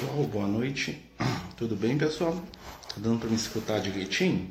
[0.00, 0.98] pessoal, boa noite.
[1.58, 2.32] Tudo bem, pessoal?
[2.88, 4.50] Tá dando para me escutar direitinho?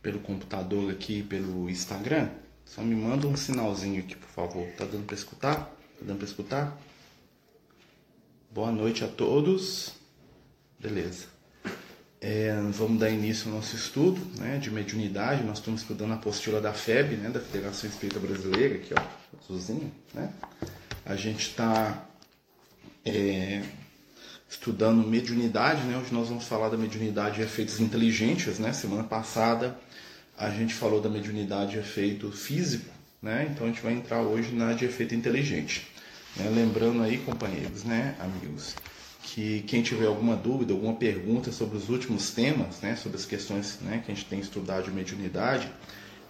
[0.00, 2.30] Pelo computador aqui, pelo Instagram?
[2.64, 4.66] Só me manda um sinalzinho aqui, por favor.
[4.78, 5.56] Tá dando para escutar?
[5.56, 6.78] Tá dando para escutar?
[8.50, 9.92] Boa noite a todos.
[10.78, 11.26] Beleza.
[12.18, 15.44] É, vamos dar início ao nosso estudo né, de mediunidade.
[15.44, 19.92] Nós estamos estudando a apostila da FEB, né, da Federação Espírita Brasileira, aqui ó, azulzinho,
[20.14, 20.32] né?
[21.04, 22.08] A gente está
[23.04, 23.62] é,
[24.48, 25.98] estudando mediunidade, né?
[25.98, 28.72] Hoje nós vamos falar da mediunidade e efeitos inteligentes, né?
[28.72, 29.78] Semana passada
[30.36, 32.90] a gente falou da mediunidade e efeito físico,
[33.22, 33.48] né?
[33.50, 35.86] Então a gente vai entrar hoje na de efeito inteligente.
[36.36, 36.50] Né?
[36.52, 38.74] Lembrando aí, companheiros, né, amigos,
[39.22, 43.78] que quem tiver alguma dúvida, alguma pergunta sobre os últimos temas, né, sobre as questões
[43.80, 45.70] né, que a gente tem estudado de mediunidade,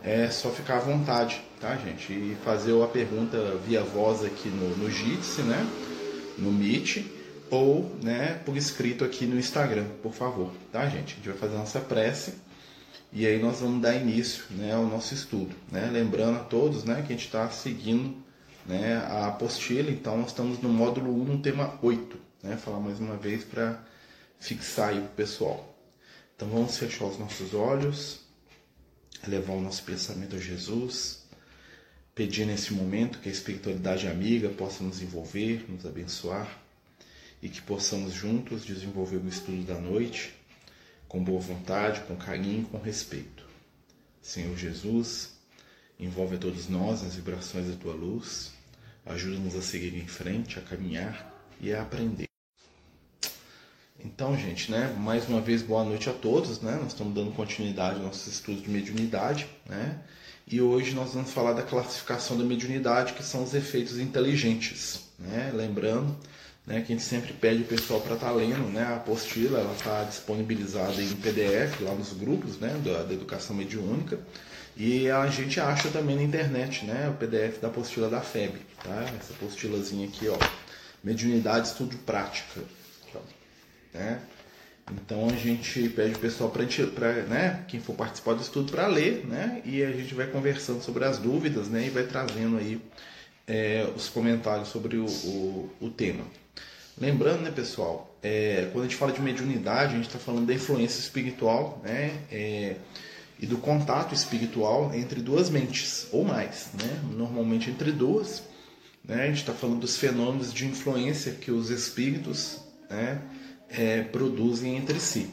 [0.03, 2.13] é só ficar à vontade, tá, gente?
[2.13, 5.67] E fazer a pergunta via voz aqui no, no Jitsi, né?
[6.37, 6.99] No Meet
[7.55, 11.13] ou né, por escrito aqui no Instagram, por favor, tá, gente?
[11.13, 12.35] A gente vai fazer a nossa prece
[13.13, 15.55] e aí nós vamos dar início né, ao nosso estudo.
[15.71, 15.89] Né?
[15.93, 18.17] Lembrando a todos né, que a gente está seguindo
[18.67, 22.19] né, a apostila, então nós estamos no módulo 1, no tema 8.
[22.43, 22.57] Né?
[22.57, 23.81] Falar mais uma vez para
[24.41, 25.79] fixar aí o pessoal.
[26.35, 28.21] Então vamos fechar os nossos olhos,
[29.25, 31.25] elevar o nosso pensamento a Jesus,
[32.17, 36.64] pedir nesse momento que a espiritualidade amiga possa nos envolver, nos abençoar
[37.45, 40.33] e que possamos juntos desenvolver o estudo da noite
[41.07, 43.45] com boa vontade, com carinho e com respeito.
[44.23, 45.35] Senhor Jesus,
[46.01, 48.51] envolve a todos nós nas vibrações da tua luz,
[49.05, 52.27] ajuda-nos a seguir em frente, a caminhar e a aprender.
[54.03, 56.77] Então, gente, né, mais uma vez boa noite a todos, né?
[56.77, 60.03] Nós estamos dando continuidade aos nossos estudos de mediunidade, né?
[60.47, 65.53] E hoje nós vamos falar da classificação da mediunidade, que são os efeitos inteligentes, né?
[65.55, 66.17] Lembrando
[66.67, 69.59] né, que a gente sempre pede o pessoal para estar tá lendo, né, a apostila,
[69.59, 74.19] ela está disponibilizada em PDF lá nos grupos, né, da, da, educação mediúnica,
[74.77, 79.05] e a gente acha também na internet, né, o PDF da apostila da FEB, tá,
[79.19, 80.39] essa apostilazinha aqui, ó,
[81.03, 82.63] Mediunidade Estudo Prática,
[83.93, 84.21] né,
[84.91, 86.65] então a gente pede o pessoal para
[87.25, 91.05] né, quem for participar do estudo para ler, né, e a gente vai conversando sobre
[91.05, 92.81] as dúvidas, né, e vai trazendo aí
[93.47, 96.25] é, os comentários sobre o, o, o tema.
[96.97, 100.55] Lembrando, né, pessoal, é, quando a gente fala de mediunidade, a gente está falando da
[100.55, 102.77] influência espiritual, né, é,
[103.39, 108.45] e do contato espiritual entre duas mentes ou mais, né, normalmente entre duas.
[109.05, 113.21] Né, a gente está falando dos fenômenos de influência que os espíritos né,
[113.69, 115.31] é, produzem entre si.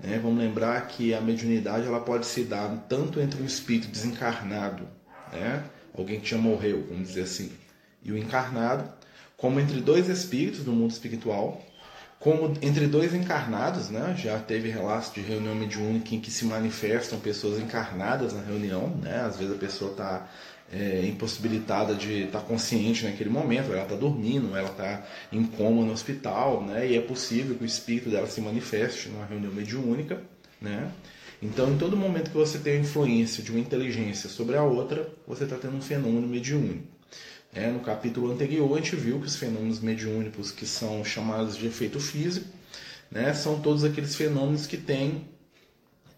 [0.00, 0.18] Né.
[0.20, 4.88] Vamos lembrar que a mediunidade ela pode se dar tanto entre um espírito desencarnado,
[5.32, 5.62] né,
[5.96, 7.52] alguém que já morreu, vamos dizer assim,
[8.02, 8.92] e o encarnado,
[9.44, 11.62] como entre dois espíritos do mundo espiritual,
[12.18, 14.16] como entre dois encarnados, né?
[14.18, 19.20] Já teve relatos de reunião mediúnica em que se manifestam pessoas encarnadas na reunião, né?
[19.20, 20.26] Às vezes a pessoa está
[20.72, 25.84] é, impossibilitada de estar tá consciente naquele momento, ela está dormindo, ela está em coma
[25.84, 26.88] no hospital, né?
[26.88, 30.22] E é possível que o espírito dela se manifeste numa reunião mediúnica,
[30.58, 30.90] né?
[31.42, 35.06] Então, em todo momento que você tem a influência de uma inteligência sobre a outra,
[35.28, 36.93] você está tendo um fenômeno mediúnico.
[37.54, 41.66] É, no capítulo anterior, a gente viu que os fenômenos mediúnicos, que são chamados de
[41.66, 42.48] efeito físico,
[43.08, 45.28] né, são todos aqueles fenômenos que têm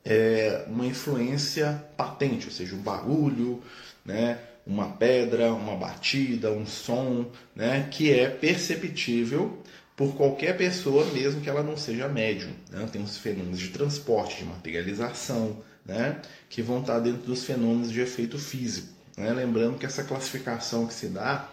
[0.03, 3.63] é, uma influência patente, ou seja, um barulho,
[4.03, 9.63] né, uma pedra, uma batida, um som, né, que é perceptível
[9.95, 12.53] por qualquer pessoa, mesmo que ela não seja médium.
[12.71, 12.89] Né?
[12.91, 18.01] Tem os fenômenos de transporte, de materialização, né, que vão estar dentro dos fenômenos de
[18.01, 18.97] efeito físico.
[19.17, 19.33] Né?
[19.33, 21.49] Lembrando que essa classificação que se dá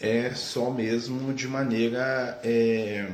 [0.00, 3.08] é só mesmo de maneira é,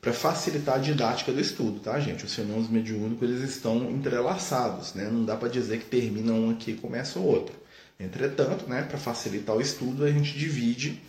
[0.00, 2.24] para facilitar a didática do estudo, tá, gente?
[2.24, 5.08] Os fenômenos mediúnicos eles estão entrelaçados, né?
[5.10, 7.54] Não dá para dizer que termina um aqui e começa o outro.
[8.00, 11.00] Entretanto, né, para facilitar o estudo, a gente divide,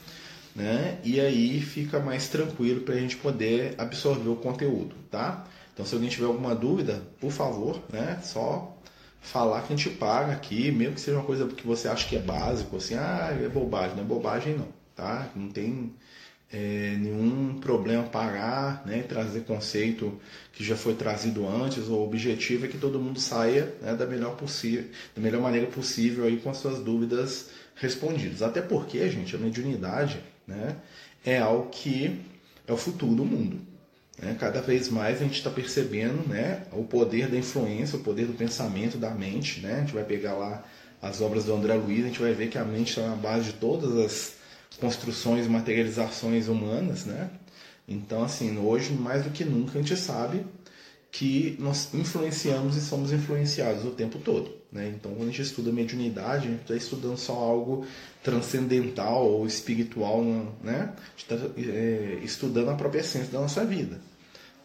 [0.55, 0.99] né?
[1.03, 5.43] E aí fica mais tranquilo para a gente poder absorver o conteúdo, tá?
[5.73, 8.77] Então, se alguém tiver alguma dúvida, por favor, né, só
[9.23, 12.15] falar que a gente paga aqui, mesmo que seja uma coisa que você acha que
[12.15, 15.29] é básico, assim, ah, é bobagem, não é bobagem não, tá?
[15.35, 15.93] Não tem
[16.51, 20.19] é, nenhum problema pagar, né, trazer conceito
[20.51, 24.35] que já foi trazido antes, o objetivo é que todo mundo saia né, da, melhor
[24.35, 24.85] possível,
[25.15, 28.41] da melhor maneira possível aí com as suas dúvidas respondidas.
[28.43, 30.75] Até porque, gente, a mediunidade né,
[31.25, 32.19] é algo que
[32.67, 33.72] é o futuro do mundo.
[34.23, 34.35] Né?
[34.39, 38.33] Cada vez mais a gente está percebendo né, o poder da influência, o poder do
[38.33, 39.59] pensamento, da mente.
[39.59, 39.75] Né?
[39.75, 40.63] A gente vai pegar lá
[41.01, 43.51] as obras do André Luiz, a gente vai ver que a mente está na base
[43.51, 44.35] de todas as
[44.79, 47.05] construções e materializações humanas.
[47.05, 47.29] Né?
[47.87, 50.45] Então, assim, hoje mais do que nunca a gente sabe
[51.11, 54.51] que nós influenciamos e somos influenciados o tempo todo.
[54.71, 54.91] Né?
[54.95, 57.85] Então, quando a gente estuda mediunidade, a gente está estudando só algo
[58.23, 60.23] transcendental ou espiritual,
[60.63, 60.93] né?
[60.95, 63.99] a gente está é, estudando a própria essência da nossa vida.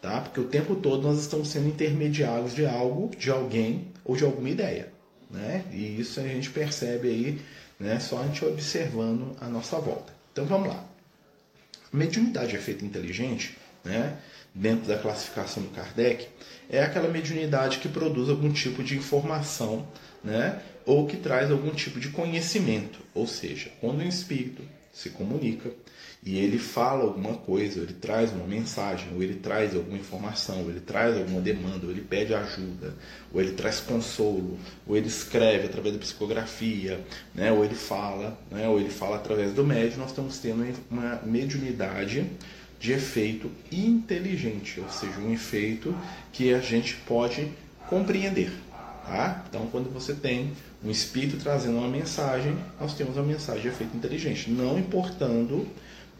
[0.01, 0.21] Tá?
[0.21, 4.49] Porque o tempo todo nós estamos sendo intermediários de algo, de alguém ou de alguma
[4.49, 4.91] ideia.
[5.29, 5.65] Né?
[5.71, 7.41] E isso a gente percebe aí
[7.79, 7.99] né?
[7.99, 10.13] só a gente observando a nossa volta.
[10.31, 10.83] Então vamos lá.
[11.91, 14.17] Mediunidade é feita inteligente, né?
[14.53, 16.27] dentro da classificação do Kardec,
[16.69, 19.87] é aquela mediunidade que produz algum tipo de informação,
[20.23, 20.61] né?
[20.85, 22.99] ou que traz algum tipo de conhecimento.
[23.13, 25.71] Ou seja, quando um espírito se comunica
[26.21, 30.69] e ele fala alguma coisa, ele traz uma mensagem, ou ele traz alguma informação, ou
[30.69, 32.93] ele traz alguma demanda, ou ele pede ajuda,
[33.33, 36.99] ou ele traz consolo, ou ele escreve através da psicografia,
[37.33, 37.51] né?
[37.53, 38.67] ou ele fala, né?
[38.67, 42.25] ou ele fala através do médium, nós estamos tendo uma mediunidade
[42.77, 45.95] de efeito inteligente, ou seja, um efeito
[46.33, 47.49] que a gente pode
[47.89, 48.51] compreender.
[49.05, 49.45] Tá?
[49.47, 50.51] Então, quando você tem
[50.83, 55.65] um espírito trazendo uma mensagem, nós temos uma mensagem de efeito inteligente, não importando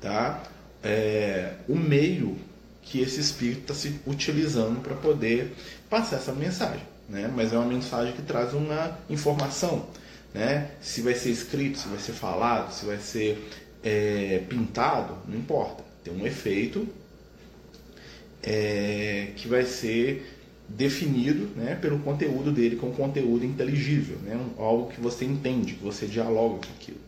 [0.01, 0.43] tá,
[0.83, 2.37] é, o meio
[2.81, 5.53] que esse espírito está se utilizando para poder
[5.89, 6.83] passar essa mensagem.
[7.07, 7.31] Né?
[7.35, 9.87] Mas é uma mensagem que traz uma informação.
[10.33, 10.71] Né?
[10.81, 13.47] Se vai ser escrito, se vai ser falado, se vai ser
[13.83, 16.87] é, pintado, não importa tem um efeito
[18.41, 20.35] é, que vai ser
[20.67, 26.05] definido né, pelo conteúdo dele com conteúdo inteligível, né, algo que você entende, que você
[26.05, 26.99] dialoga com aquilo.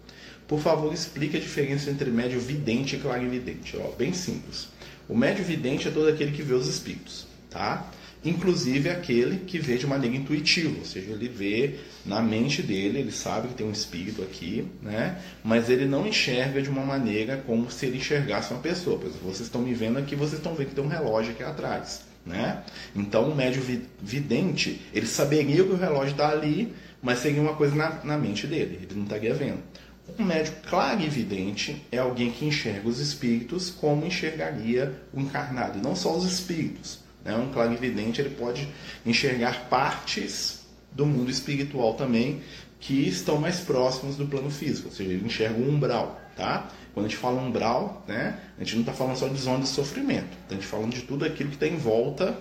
[0.51, 3.77] Por favor, explique a diferença entre médio vidente e clarividente.
[3.77, 4.67] Ó, bem simples.
[5.07, 7.89] O médio vidente é todo aquele que vê os espíritos, tá?
[8.23, 13.13] inclusive aquele que vê de maneira intuitiva, ou seja, ele vê na mente dele, ele
[13.13, 15.21] sabe que tem um espírito aqui, né?
[15.41, 18.99] mas ele não enxerga de uma maneira como se ele enxergasse uma pessoa.
[18.99, 21.43] Por exemplo, vocês estão me vendo aqui, vocês estão vendo que tem um relógio aqui
[21.43, 22.01] atrás.
[22.25, 22.61] Né?
[22.93, 23.63] Então, o médio
[24.01, 28.45] vidente, ele saberia que o relógio está ali, mas seria uma coisa na, na mente
[28.45, 29.70] dele, ele não estaria vendo.
[30.19, 35.95] Um médio clarividente é alguém que enxerga os espíritos como enxergaria o encarnado, e não
[35.95, 36.99] só os espíritos.
[37.23, 37.35] Né?
[37.35, 38.67] Um clarividente ele pode
[39.05, 40.61] enxergar partes
[40.91, 42.41] do mundo espiritual também
[42.79, 46.19] que estão mais próximos do plano físico, ou seja, ele enxerga o umbral.
[46.35, 46.69] Tá?
[46.93, 49.67] Quando a gente fala umbral, né, a gente não está falando só de zona de
[49.67, 50.51] sofrimento, tá?
[50.51, 52.37] a gente está falando de tudo aquilo que está em volta,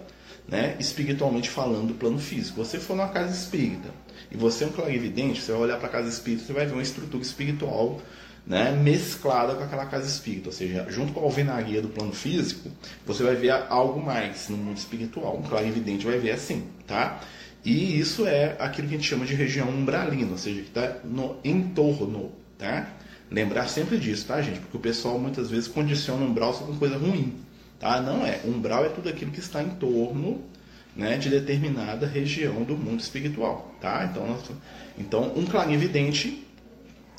[0.49, 2.64] né, espiritualmente falando, do plano físico.
[2.64, 3.90] Você for numa casa espírita
[4.31, 6.73] e você é um clarividente, você vai olhar para a casa espírita e vai ver
[6.73, 8.00] uma estrutura espiritual
[8.47, 12.71] né, mesclada com aquela casa espírita, ou seja, junto com a alvenaria do plano físico,
[13.06, 15.37] você vai ver algo mais no mundo espiritual.
[15.38, 17.21] Um claro evidente vai ver assim, tá?
[17.65, 20.97] E isso é aquilo que a gente chama de região umbralina, ou seja, que está
[21.05, 22.88] no entorno, tá?
[23.31, 24.61] Lembrar sempre disso, tá, gente?
[24.61, 27.35] Porque o pessoal muitas vezes condiciona o umbral só com coisa ruim,
[27.79, 28.00] tá?
[28.00, 28.41] Não é.
[28.44, 30.41] Umbral é tudo aquilo que está em torno
[30.96, 34.08] né, de determinada região do mundo espiritual, tá?
[34.10, 34.42] Então, nós,
[34.98, 36.46] então um clarividente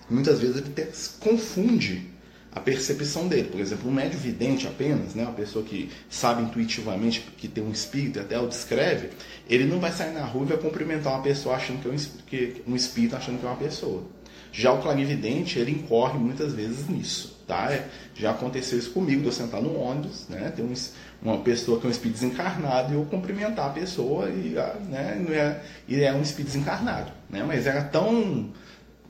[0.10, 0.88] muitas vezes ele até
[1.20, 2.12] confunde
[2.52, 3.48] a percepção dele.
[3.50, 7.72] Por exemplo, um médio vidente apenas, né, uma pessoa que sabe intuitivamente que tem um
[7.72, 9.10] espírito, até o descreve,
[9.50, 11.98] ele não vai sair na rua e vai cumprimentar uma pessoa achando que é um,
[12.28, 14.04] que, um espírito, achando que é uma pessoa.
[14.52, 17.72] Já o clarividente, ele incorre muitas vezes nisso, tá?
[17.72, 20.52] É, já aconteceu isso comigo, de eu sentar no ônibus, né?
[20.54, 20.74] Tem um,
[21.22, 25.24] uma pessoa que é um espírito desencarnado e eu cumprimentar a pessoa e, ah, né,
[25.30, 27.44] é, e é um espírito desencarnado, né?
[27.46, 28.50] Mas era tão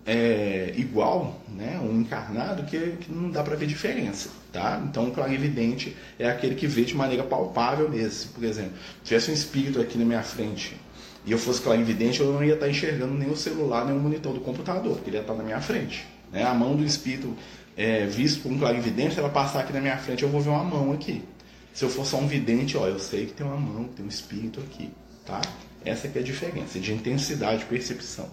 [0.06, 4.30] é, igual, né, um encarnado, que, que não dá para ver diferença.
[4.51, 4.82] Tá?
[4.84, 8.32] Então, o clarividente é aquele que vê de maneira palpável mesmo.
[8.34, 10.75] Por exemplo, se tivesse um espírito aqui na minha frente
[11.25, 14.34] e eu fosse clarividente, eu não ia estar enxergando nem o celular, nem o monitor
[14.34, 16.06] do computador, porque ele ia estar na minha frente.
[16.32, 16.44] Né?
[16.44, 17.34] A mão do espírito
[17.77, 20.91] é, visto um clarividente, ela passar aqui na minha frente, eu vou ver uma mão
[20.91, 21.24] aqui.
[21.73, 24.09] Se eu for só um vidente, ó, eu sei que tem uma mão, tem um
[24.09, 24.89] espírito aqui.
[25.25, 25.41] Tá?
[25.85, 28.29] Essa é a diferença de intensidade de percepção.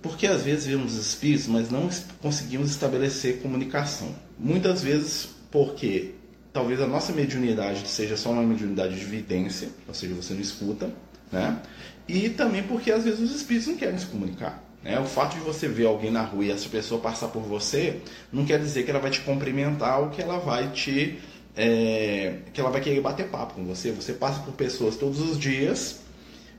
[0.00, 1.88] Porque às vezes vemos espíritos, mas não
[2.20, 4.12] conseguimos estabelecer comunicação.
[4.38, 6.14] Muitas vezes porque
[6.52, 10.90] talvez a nossa mediunidade seja só uma mediunidade de evidência, ou seja, você não escuta,
[11.30, 11.62] né?
[12.08, 14.62] E também porque às vezes os espíritos não querem se comunicar.
[14.82, 14.98] Né?
[14.98, 18.00] O fato de você ver alguém na rua e essa pessoa passar por você
[18.32, 21.20] não quer dizer que ela vai te cumprimentar ou que ela vai te
[21.56, 23.90] é, que ela vai querer bater papo com você.
[23.92, 26.02] Você passa por pessoas todos os dias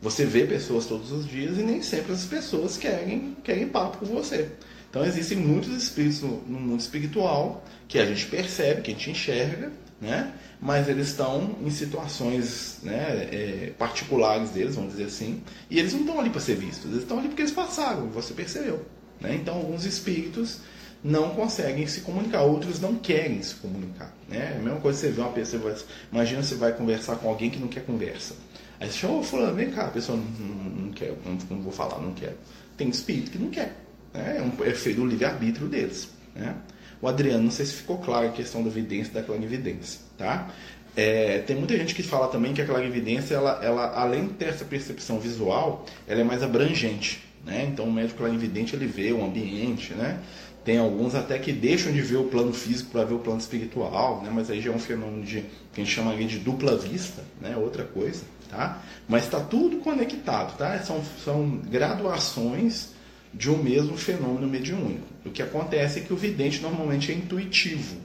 [0.04, 4.06] você vê pessoas todos os dias e nem sempre as pessoas querem, querem papo com
[4.06, 4.50] você.
[4.90, 9.72] Então existem muitos espíritos no, mundo espiritual que a gente percebe, que a gente enxerga,
[10.02, 10.34] né?
[10.60, 16.02] mas eles estão em situações né, é, particulares deles, vamos dizer assim, e eles não
[16.02, 18.86] estão ali para ser vistos, eles estão ali porque eles passaram, você percebeu.
[19.22, 19.36] Né?
[19.36, 20.60] Então alguns espíritos
[21.04, 24.16] não conseguem se comunicar, outros não querem se comunicar.
[24.30, 24.54] Né?
[24.54, 25.76] É a mesma coisa você vê uma pessoa,
[26.12, 28.36] imagina você vai conversar com alguém que não quer conversa.
[28.80, 31.72] Aí você chama, fulano, vem cá, a pessoa não, não, não quer, não, não, vou
[31.72, 32.36] falar, não quer.
[32.78, 33.76] Tem espírito que não quer.
[34.14, 34.38] Né?
[34.38, 36.10] É um efeito do livre-arbítrio deles.
[36.34, 36.56] Né?
[37.02, 40.00] O Adriano, não sei se ficou claro a questão da evidência da clarividência.
[40.18, 40.50] Tá?
[40.96, 44.46] É, tem muita gente que fala também que a clarividência, ela, ela, além de ter
[44.46, 47.24] essa percepção visual, ela é mais abrangente.
[47.46, 47.68] Né?
[47.72, 50.20] Então o médico clarividente ele vê o ambiente, né?
[50.64, 54.22] Tem alguns até que deixam de ver o plano físico para ver o plano espiritual,
[54.22, 54.32] né?
[54.34, 55.42] mas aí já é um fenômeno de,
[55.74, 57.56] que a gente chamaria de dupla vista, né?
[57.58, 58.24] outra coisa.
[58.50, 58.82] Tá?
[59.08, 60.80] Mas está tudo conectado, tá?
[60.80, 62.92] são, são graduações
[63.34, 65.08] de um mesmo fenômeno mediúnico.
[65.26, 67.98] O que acontece é que o vidente normalmente é intuitivo,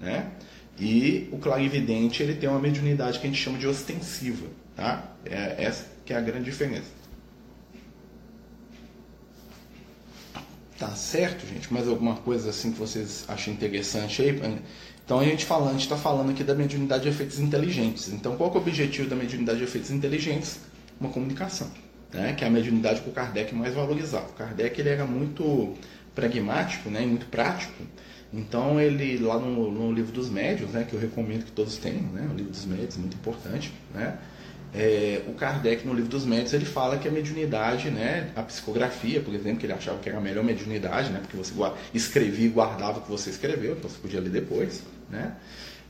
[0.00, 0.30] né?
[0.78, 4.46] e o clarividente ele tem uma mediunidade que a gente chama de ostensiva.
[4.74, 5.10] Tá?
[5.24, 6.95] É essa que é a grande diferença.
[10.78, 11.72] Tá certo, gente?
[11.72, 14.60] Mais alguma coisa assim que vocês acham interessante aí?
[15.04, 18.08] Então a gente falando, a gente está falando aqui da mediunidade de efeitos inteligentes.
[18.08, 20.58] Então qual é o objetivo da mediunidade de efeitos inteligentes?
[21.00, 21.70] Uma comunicação,
[22.12, 22.34] né?
[22.34, 24.28] Que é a mediunidade que o Kardec mais valorizava.
[24.28, 25.74] O Kardec ele era muito
[26.14, 27.02] pragmático, né?
[27.04, 27.82] E muito prático.
[28.30, 30.84] Então ele lá no, no livro dos médios, né?
[30.84, 32.28] Que eu recomendo que todos tenham, né?
[32.30, 34.18] O livro dos médios muito importante, né?
[34.76, 39.22] É, o Kardec, no livro dos médios, ele fala que a mediunidade, né, a psicografia,
[39.22, 41.54] por exemplo, que ele achava que era a melhor mediunidade, né, porque você
[41.94, 44.82] escrevia e guardava o que você escreveu, então você podia ler depois.
[45.08, 45.34] Né?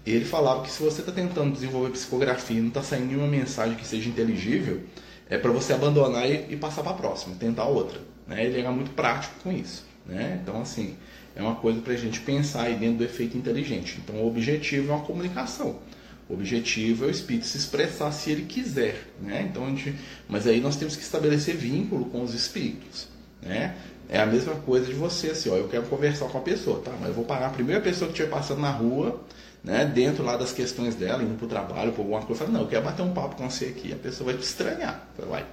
[0.06, 3.74] Ele falava que se você está tentando desenvolver psicografia e não está saindo nenhuma mensagem
[3.74, 4.82] que seja inteligível,
[5.28, 8.00] é para você abandonar e, e passar para a próxima, tentar outra.
[8.24, 8.44] Né?
[8.44, 9.84] Ele era muito prático com isso.
[10.06, 10.38] Né?
[10.40, 10.94] Então, assim,
[11.34, 13.98] é uma coisa para a gente pensar aí dentro do efeito inteligente.
[14.02, 15.80] Então, o objetivo é uma comunicação.
[16.28, 19.46] O objetivo é o espírito se expressar se ele quiser, né?
[19.48, 19.94] Então a gente,
[20.28, 23.08] mas aí nós temos que estabelecer vínculo com os espíritos,
[23.40, 23.76] né?
[24.08, 26.92] É a mesma coisa de você, assim, ó, eu quero conversar com a pessoa, tá?
[26.98, 29.24] Mas eu vou parar a primeira pessoa que estiver passando na rua,
[29.62, 29.84] né?
[29.84, 32.84] Dentro lá das questões dela, indo para o trabalho, por alguma coisa, não, eu quero
[32.84, 33.92] bater um papo com você aqui.
[33.92, 35.46] A pessoa vai te estranhar, falo, vai.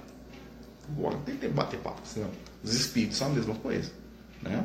[0.88, 2.30] Agora tem bater papo, senão
[2.62, 3.90] os espíritos são a mesma coisa,
[4.42, 4.64] né?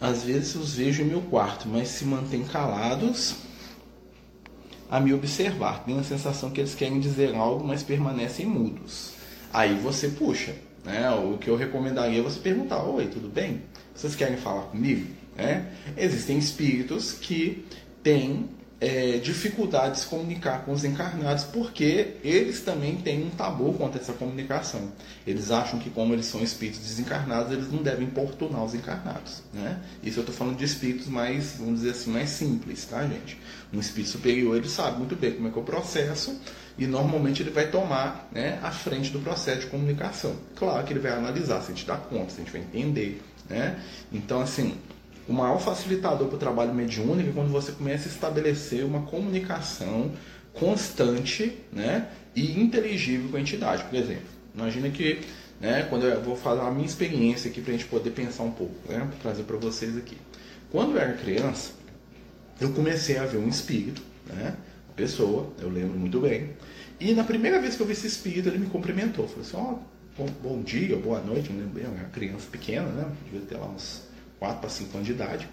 [0.00, 3.36] Às vezes os vejo em meu quarto, mas se mantêm calados
[4.90, 5.84] a me observar.
[5.84, 9.12] Tenho a sensação que eles querem dizer algo, mas permanecem mudos.
[9.52, 10.54] Aí você puxa.
[10.84, 11.10] Né?
[11.10, 13.62] O que eu recomendaria é você perguntar: Oi, tudo bem?
[13.94, 15.06] Vocês querem falar comigo?
[15.36, 15.66] Né?
[15.96, 17.66] Existem espíritos que
[18.02, 23.72] têm é, dificuldade de se comunicar com os encarnados, porque eles também têm um tabu
[23.72, 24.92] contra essa comunicação.
[25.26, 29.42] Eles acham que, como eles são espíritos desencarnados, eles não devem importunar os encarnados.
[29.52, 29.78] Né?
[30.02, 33.38] Isso eu estou falando de espíritos mais, vamos dizer assim, mais simples, tá, gente?
[33.72, 36.38] Um espírito superior, ele sabe muito bem como é que é o processo
[36.78, 40.36] e normalmente ele vai tomar né, a frente do processo de comunicação.
[40.54, 43.22] Claro que ele vai analisar se a gente dá conta, se a gente vai entender.
[43.48, 43.80] Né?
[44.12, 44.76] Então, assim,
[45.28, 50.12] o maior facilitador para o trabalho mediúnico é quando você começa a estabelecer uma comunicação
[50.52, 53.84] constante né, e inteligível com a entidade.
[53.84, 55.20] Por exemplo, imagina que
[55.60, 58.50] né, quando eu vou falar a minha experiência aqui para a gente poder pensar um
[58.50, 60.16] pouco, né, trazer para vocês aqui.
[60.70, 61.72] Quando eu era criança,
[62.60, 64.56] eu comecei a ver um espírito, né,
[64.88, 66.50] uma pessoa, eu lembro muito bem,
[67.00, 69.74] e na primeira vez que eu vi esse espírito, ele me cumprimentou, falou assim, ó,
[69.74, 73.46] oh, bom, bom, dia, boa noite, não lembro bem, eu era criança pequena, né, devia
[73.46, 74.05] ter lá uns
[74.46, 75.48] 4 para 5 anos de idade.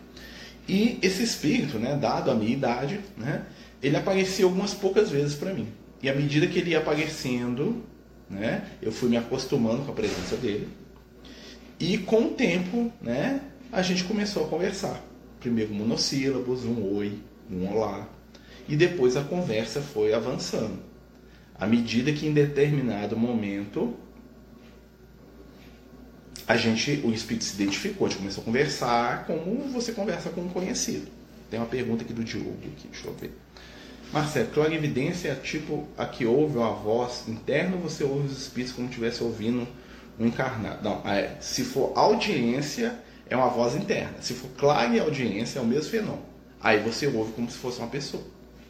[0.68, 3.44] E esse espírito, né, dado a minha idade, né,
[3.82, 5.68] ele aparecia algumas poucas vezes para mim.
[6.02, 7.84] E à medida que ele ia aparecendo,
[8.30, 10.70] né, eu fui me acostumando com a presença dele.
[11.80, 15.04] E com o tempo, né, a gente começou a conversar.
[15.40, 17.20] Primeiro monossílabos, um oi,
[17.52, 18.08] um olá.
[18.70, 20.80] E depois a conversa foi avançando.
[21.56, 23.94] À medida que em determinado momento
[26.48, 30.42] a gente, o espírito se identificou, a gente começou a conversar como você conversa com
[30.42, 31.08] um conhecido.
[31.50, 33.32] Tem uma pergunta aqui do Diogo, aqui, deixa eu ver.
[34.12, 38.76] Marcelo, clarividência é tipo a que ouve uma voz interna ou você ouve os espíritos
[38.76, 39.68] como se estivesse ouvindo
[40.20, 40.84] um encarnado?
[40.84, 44.14] Não, é, se for audiência, é uma voz interna.
[44.22, 46.26] Se for clara audiência, é o mesmo fenômeno.
[46.62, 48.24] Aí você ouve como se fosse uma pessoa,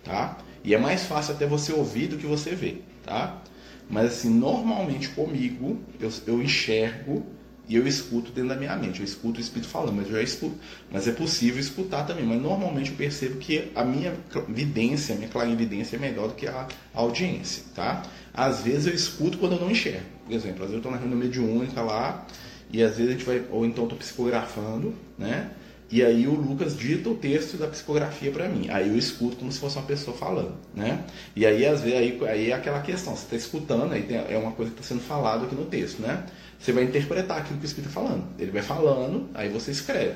[0.03, 0.37] tá?
[0.63, 3.41] E é mais fácil até você ouvir do que você ver, tá?
[3.89, 7.25] Mas assim, normalmente comigo, eu, eu enxergo
[7.67, 10.21] e eu escuto dentro da minha mente, eu escuto o Espírito falando, mas eu já
[10.21, 10.55] escuto.
[10.91, 14.13] Mas é possível escutar também, mas normalmente eu percebo que a minha
[14.49, 18.03] vidência, a minha clarividência é melhor do que a audiência, tá?
[18.33, 20.05] Às vezes eu escuto quando eu não enxergo.
[20.25, 22.27] Por exemplo, às vezes eu estou na reunião mediúnica lá,
[22.69, 25.51] e às vezes a gente vai, ou então estou psicografando, né?
[25.93, 28.67] E aí o Lucas dita o texto da psicografia para mim.
[28.71, 31.03] Aí eu escuto como se fosse uma pessoa falando, né?
[31.35, 34.35] E aí às vezes aí, aí é aquela questão, você está escutando, aí tem, é
[34.35, 36.25] uma coisa que está sendo falado aqui no texto, né?
[36.57, 38.23] Você vai interpretar aquilo que o Espírito está falando.
[38.39, 40.15] Ele vai falando, aí você escreve.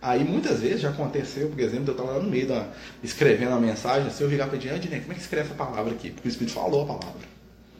[0.00, 2.66] Aí muitas vezes já aconteceu, por exemplo, eu estava lá no meio da.
[3.02, 6.08] escrevendo a mensagem, assim, eu virar para ele, como é que escreve essa palavra aqui?
[6.08, 7.27] Porque o Espírito falou a palavra.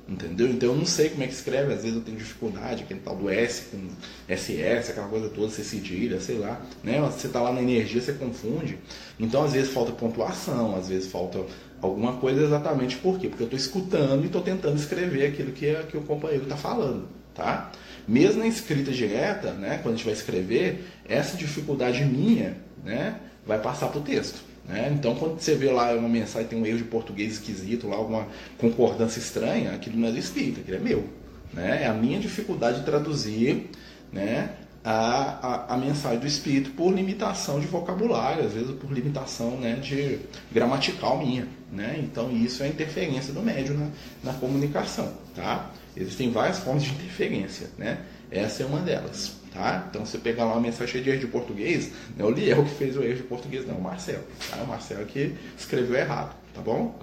[0.09, 0.49] Entendeu?
[0.49, 3.15] Então eu não sei como é que escreve, às vezes eu tenho dificuldade, aquele tal
[3.15, 3.89] do S com
[4.35, 6.63] SS, aquela coisa toda, C cedilha, sei lá.
[6.83, 6.99] Né?
[7.01, 8.79] Você está lá na energia, você confunde.
[9.21, 11.45] Então às vezes falta pontuação, às vezes falta
[11.83, 13.29] alguma coisa exatamente por quê?
[13.29, 16.57] Porque eu estou escutando e estou tentando escrever aquilo que, é, que o companheiro está
[16.57, 17.07] falando.
[17.35, 17.71] Tá?
[18.07, 23.61] Mesmo na escrita direta, né, quando a gente vai escrever, essa dificuldade minha né, vai
[23.61, 24.48] passar para o texto.
[24.69, 24.93] Né?
[24.95, 28.27] Então, quando você vê lá uma mensagem tem um erro de português esquisito, lá alguma
[28.59, 31.05] concordância estranha, aquilo não é do espírito, aquilo é meu.
[31.53, 31.85] Né?
[31.85, 33.71] É a minha dificuldade de traduzir
[34.13, 34.51] né,
[34.85, 39.77] a, a, a, mensagem do espírito por limitação de vocabulário, às vezes por limitação né,
[39.77, 40.19] de
[40.53, 41.49] gramatical minha.
[41.73, 41.99] Né?
[42.03, 45.13] Então, isso é interferência do médium na, na comunicação.
[45.35, 45.71] Tá?
[45.97, 47.99] Existem várias formas de interferência, né?
[48.31, 49.87] Essa é uma delas, tá?
[49.91, 52.71] Então, você pegar lá uma mensagem de erro de português, não é o Liel que
[52.71, 54.57] fez o erro de português, não, é o Marcelo, tá?
[54.63, 56.97] O Marcelo que escreveu errado, tá bom?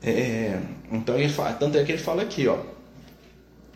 [0.00, 0.60] É,
[0.92, 2.58] então, ele fala, tanto é que ele fala aqui, ó,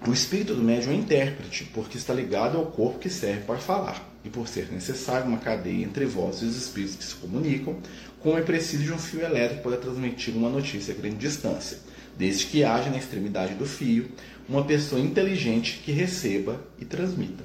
[0.06, 4.08] o espírito do médium é intérprete, porque está ligado ao corpo que serve para falar,
[4.24, 7.76] e por ser necessário uma cadeia entre vós e os espíritos que se comunicam,
[8.20, 11.78] como é preciso de um fio elétrico para transmitir uma notícia a grande distância
[12.18, 14.10] desde que haja na extremidade do fio
[14.48, 17.44] uma pessoa inteligente que receba e transmita.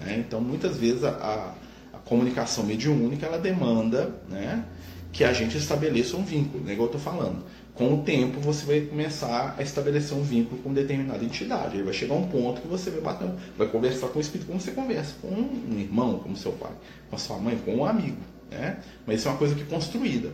[0.00, 0.22] Né?
[0.26, 1.54] Então, muitas vezes a,
[1.92, 4.62] a, comunicação mediúnica ela demanda né,
[5.10, 7.42] que a gente estabeleça um vínculo, né, igual eu estou falando.
[7.74, 11.76] Com o tempo, você vai começar a estabelecer um vínculo com determinada entidade.
[11.76, 14.60] Aí vai chegar um ponto que você vai bater, vai conversar com o espírito como
[14.60, 16.70] você conversa com um irmão, como seu pai,
[17.10, 18.18] com a sua mãe, com um amigo.
[18.48, 18.78] Né?
[19.04, 20.30] Mas isso é uma coisa que é construída.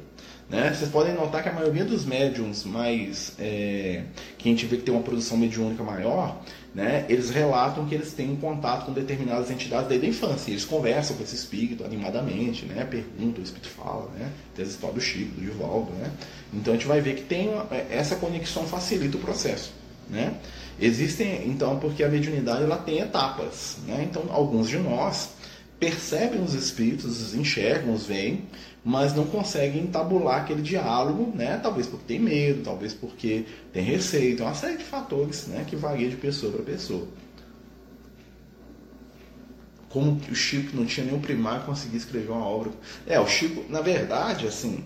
[0.51, 0.75] Né?
[0.75, 4.03] Vocês podem notar que a maioria dos médiums mais é,
[4.37, 6.43] que a gente vê que tem uma produção mediúnica maior,
[6.75, 10.51] né, eles relatam que eles têm contato com determinadas entidades desde a infância.
[10.51, 14.97] Eles conversam com esse espírito animadamente, né, perguntam, o espírito fala, né, tem as histórias
[14.97, 15.93] do Chico, do Divaldo.
[15.93, 16.11] Né?
[16.53, 19.73] Então a gente vai ver que tem uma, é, essa conexão facilita o processo.
[20.09, 20.35] Né?
[20.81, 23.77] Existem, então, porque a mediunidade ela tem etapas.
[23.87, 24.09] Né?
[24.11, 25.31] Então, alguns de nós
[25.79, 28.45] percebem os espíritos, os enxergam, os veem,
[28.85, 31.59] mas não conseguem tabular aquele diálogo, né?
[31.63, 35.77] Talvez porque tem medo, talvez porque tem receio, tem uma série de fatores, né, que
[35.77, 37.07] varia de pessoa para pessoa.
[39.91, 42.71] Como o Chico não tinha nenhum primário conseguir escrever uma obra.
[43.07, 44.85] É, o Chico, na verdade, assim,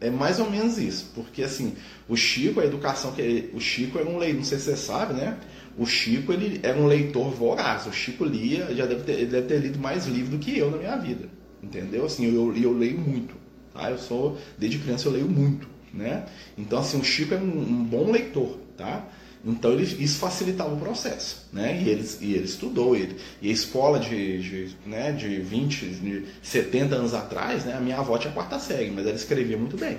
[0.00, 1.74] é mais ou menos isso, porque assim,
[2.08, 5.14] o Chico, a educação que o Chico era um leitor, não sei se você sabe,
[5.14, 5.36] né?
[5.76, 7.86] O Chico ele era um leitor voraz.
[7.86, 10.70] O Chico lia, já deve ter, ele deve ter lido mais livros do que eu
[10.70, 11.28] na minha vida.
[11.64, 12.04] Entendeu?
[12.04, 13.34] Assim, eu, eu leio muito.
[13.72, 13.90] Tá?
[13.90, 15.66] Eu sou, desde criança eu leio muito.
[15.92, 16.26] Né?
[16.58, 18.58] Então, assim, o Chico é um, um bom leitor.
[18.76, 19.06] Tá?
[19.46, 21.78] Então ele, isso facilitava o processo, né?
[21.82, 26.24] E ele, e ele estudou, ele, e a escola de, de, né, de 20, de
[26.42, 29.98] 70 anos atrás, né, a minha avó tinha quarta série, mas ela escrevia muito bem,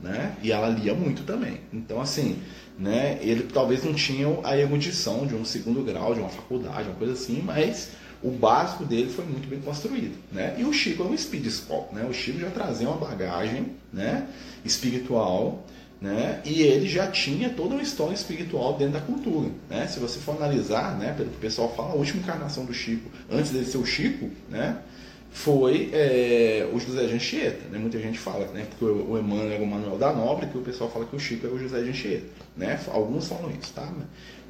[0.00, 0.36] né?
[0.44, 1.58] E ela lia muito também.
[1.72, 2.38] Então, assim,
[2.78, 6.96] né, ele talvez não tinha a erudição de um segundo grau, de uma faculdade, uma
[6.96, 7.90] coisa assim, mas
[8.24, 10.56] o básico dele foi muito bem construído, né?
[10.58, 12.06] E o Chico é um speed scope, né?
[12.08, 14.26] O Chico já trazia uma bagagem, né,
[14.64, 15.62] espiritual,
[16.00, 16.40] né?
[16.42, 19.86] E ele já tinha toda uma história espiritual dentro da cultura, né?
[19.86, 23.10] Se você for analisar, né, pelo que o pessoal fala, a última encarnação do Chico,
[23.30, 24.78] antes dele ser o Chico, né,
[25.30, 27.78] foi é, o José de Anchieta, né?
[27.78, 28.66] Muita gente fala, né?
[28.70, 31.46] Porque o Emmanuel era o Manuel da Nobre, que o pessoal fala que o Chico
[31.46, 32.80] é o José de Anchieta, né?
[32.88, 33.92] Alguns falam isso, tá?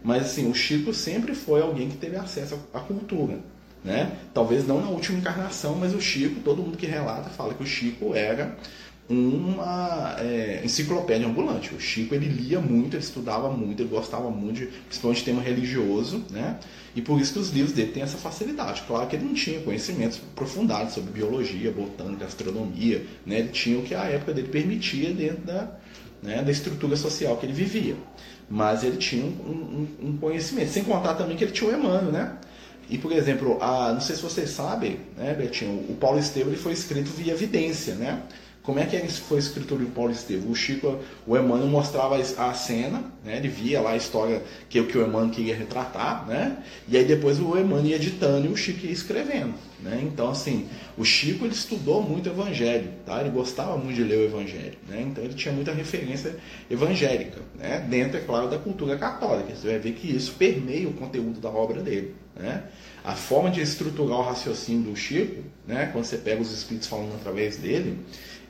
[0.05, 3.39] Mas assim, o Chico sempre foi alguém que teve acesso à cultura,
[3.85, 4.17] né?
[4.33, 7.67] Talvez não na última encarnação, mas o Chico, todo mundo que relata fala que o
[7.67, 8.57] Chico era
[9.09, 11.75] uma é, enciclopédia ambulante.
[11.75, 15.43] O Chico ele lia muito, ele estudava muito, ele gostava muito, de, principalmente de tema
[15.43, 16.59] religioso, né?
[16.97, 18.83] E por isso que os livros dele têm essa facilidade.
[18.87, 23.41] Claro que ele não tinha conhecimentos aprofundados sobre biologia, botânica, astronomia, né?
[23.41, 25.69] Ele tinha o que a época dele permitia dentro da,
[26.23, 27.97] né, da estrutura social que ele vivia.
[28.49, 30.71] Mas ele tinha um, um, um conhecimento.
[30.71, 32.39] Sem contar também que ele tinha o Emmanuel, né?
[32.89, 36.61] E, por exemplo, a, não sei se vocês sabem, né, Betinho, o Paulo Estevam ele
[36.61, 38.23] foi escrito via evidência, né?
[38.65, 40.51] Como é que foi escrito o Paulo Estevam?
[40.51, 43.37] O Chico, o Emmanuel mostrava a cena, né?
[43.37, 46.57] ele via lá a história que, que o Emmanuel queria retratar, né?
[46.89, 49.53] e aí depois o Emmanuel ia editando e o Chico ia escrevendo.
[49.81, 50.01] Né?
[50.03, 53.21] Então, assim, o Chico ele estudou muito o Evangelho, tá?
[53.21, 55.05] ele gostava muito de ler o Evangelho, né?
[55.07, 56.35] então ele tinha muita referência
[56.71, 57.87] evangélica, né?
[57.87, 59.55] dentro, é claro, da cultura católica.
[59.55, 62.15] Você vai ver que isso permeia o conteúdo da obra dele.
[62.35, 62.63] Né?
[63.05, 65.91] A forma de estruturar o raciocínio do Chico, né?
[65.93, 67.99] quando você pega os espíritos falando através dele,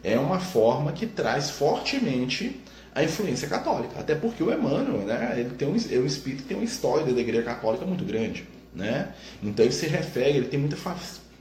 [0.04, 2.60] é uma forma que traz fortemente
[2.94, 3.98] a influência católica.
[3.98, 7.20] Até porque o Emmanuel, né, ele tem um, é um espírito tem uma história da
[7.20, 8.46] igreja católica muito grande.
[8.74, 9.12] Né?
[9.42, 10.76] Então ele se refere, ele tem muita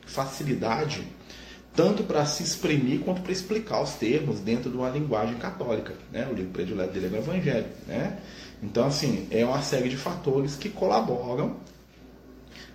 [0.06, 1.04] facilidade
[1.76, 5.94] tanto para se exprimir quanto para explicar os termos dentro de uma linguagem católica.
[6.12, 6.28] Né?
[6.32, 7.66] O livro predileto dele é o Evangelho.
[7.88, 8.18] Né?
[8.62, 11.58] Então, assim, é uma série de fatores que colaboram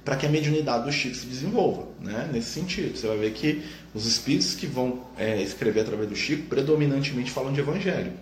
[0.05, 2.29] para que a mediunidade do Chico se desenvolva, né?
[2.33, 2.96] nesse sentido.
[2.96, 3.62] Você vai ver que
[3.98, 8.12] os espíritos que vão é, escrever através do Chico predominantemente falam de Evangelho.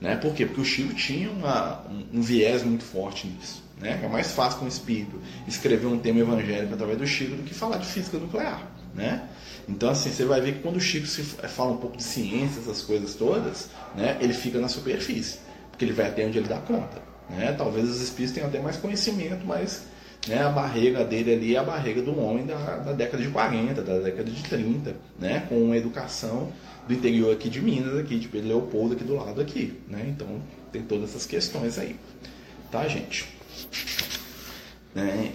[0.00, 0.16] Né?
[0.16, 0.46] Por quê?
[0.46, 3.62] Porque o Chico tinha uma, um, um viés muito forte nisso.
[3.78, 4.00] Né?
[4.02, 7.52] É mais fácil com o espírito escrever um tema evangélico através do Chico do que
[7.52, 8.66] falar de física nuclear.
[8.94, 9.28] Né?
[9.68, 12.60] Então, assim, você vai ver que quando o Chico se fala um pouco de ciência,
[12.60, 16.58] essas coisas todas, né, ele fica na superfície, porque ele vai até onde ele dá
[16.58, 17.02] conta.
[17.28, 17.52] Né?
[17.52, 19.82] Talvez os espíritos tenham até mais conhecimento, mas
[20.26, 23.82] né, a barreira dele ali é a barreira do homem da, da década de 40,
[23.82, 26.52] da década de 30, né, com uma educação
[26.88, 29.78] do interior aqui de Minas, aqui de Pedro Leopoldo, aqui do lado aqui.
[29.86, 30.06] Né?
[30.08, 30.26] Então,
[30.72, 31.96] tem todas essas questões aí.
[32.70, 33.26] Tá, gente?
[34.94, 35.32] Né?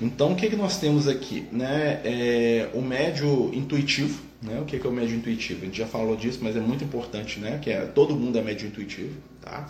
[0.00, 1.46] Então, o que, que nós temos aqui?
[1.52, 2.00] Né?
[2.04, 4.22] É, o médio intuitivo.
[4.42, 4.58] Né?
[4.60, 5.62] O que, que é o médio intuitivo?
[5.62, 7.58] A gente já falou disso, mas é muito importante, né?
[7.60, 9.14] que é, todo mundo é médio intuitivo.
[9.42, 9.68] Tá?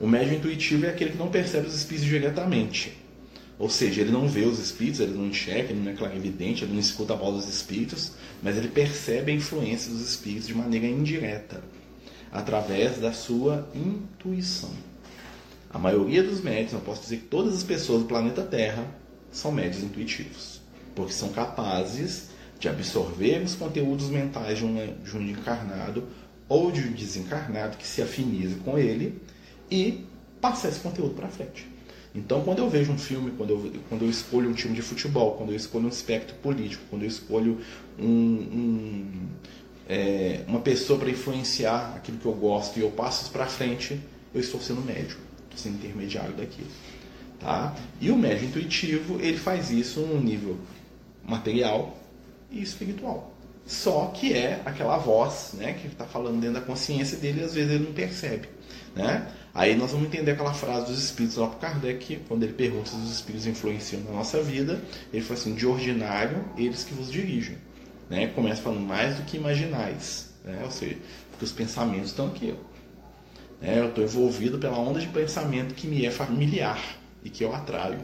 [0.00, 2.96] O médio intuitivo é aquele que não percebe os espíritos diretamente.
[3.58, 6.74] Ou seja, ele não vê os espíritos, ele não enxerga, ele não é clarividente, ele
[6.74, 10.86] não escuta a voz dos espíritos, mas ele percebe a influência dos espíritos de maneira
[10.86, 11.62] indireta,
[12.30, 14.70] através da sua intuição.
[15.70, 18.86] A maioria dos médios, eu posso dizer que todas as pessoas do planeta Terra,
[19.32, 20.60] são médios intuitivos,
[20.94, 26.04] porque são capazes de absorver os conteúdos mentais de um, de um encarnado
[26.48, 29.20] ou de um desencarnado que se afinize com ele
[29.70, 30.06] e
[30.40, 31.75] passar esse conteúdo para frente.
[32.16, 35.34] Então, quando eu vejo um filme, quando eu, quando eu escolho um time de futebol,
[35.34, 37.60] quando eu escolho um espectro político, quando eu escolho
[37.98, 39.28] um, um,
[39.86, 44.00] é, uma pessoa para influenciar aquilo que eu gosto e eu passo isso para frente,
[44.34, 46.68] eu estou sendo médio, estou sendo intermediário daquilo.
[47.38, 47.76] Tá?
[48.00, 50.56] E o médio intuitivo, ele faz isso num nível
[51.22, 51.98] material
[52.50, 53.30] e espiritual.
[53.66, 57.72] Só que é aquela voz né, que está falando dentro da consciência dele às vezes
[57.72, 58.48] ele não percebe.
[58.96, 59.26] Né?
[59.54, 62.96] Aí nós vamos entender aquela frase dos espíritos lá para Kardec, quando ele pergunta se
[62.96, 64.80] os espíritos influenciam na nossa vida,
[65.12, 67.58] ele fala assim, de ordinário, eles que vos dirigem.
[68.08, 68.28] Né?
[68.28, 70.30] Começa falando mais do que imaginais.
[70.42, 70.60] Né?
[70.64, 70.96] Ou seja,
[71.30, 72.54] porque os pensamentos estão aqui.
[73.60, 73.78] Né?
[73.78, 76.80] Eu estou envolvido pela onda de pensamento que me é familiar
[77.22, 78.00] e que eu atraio.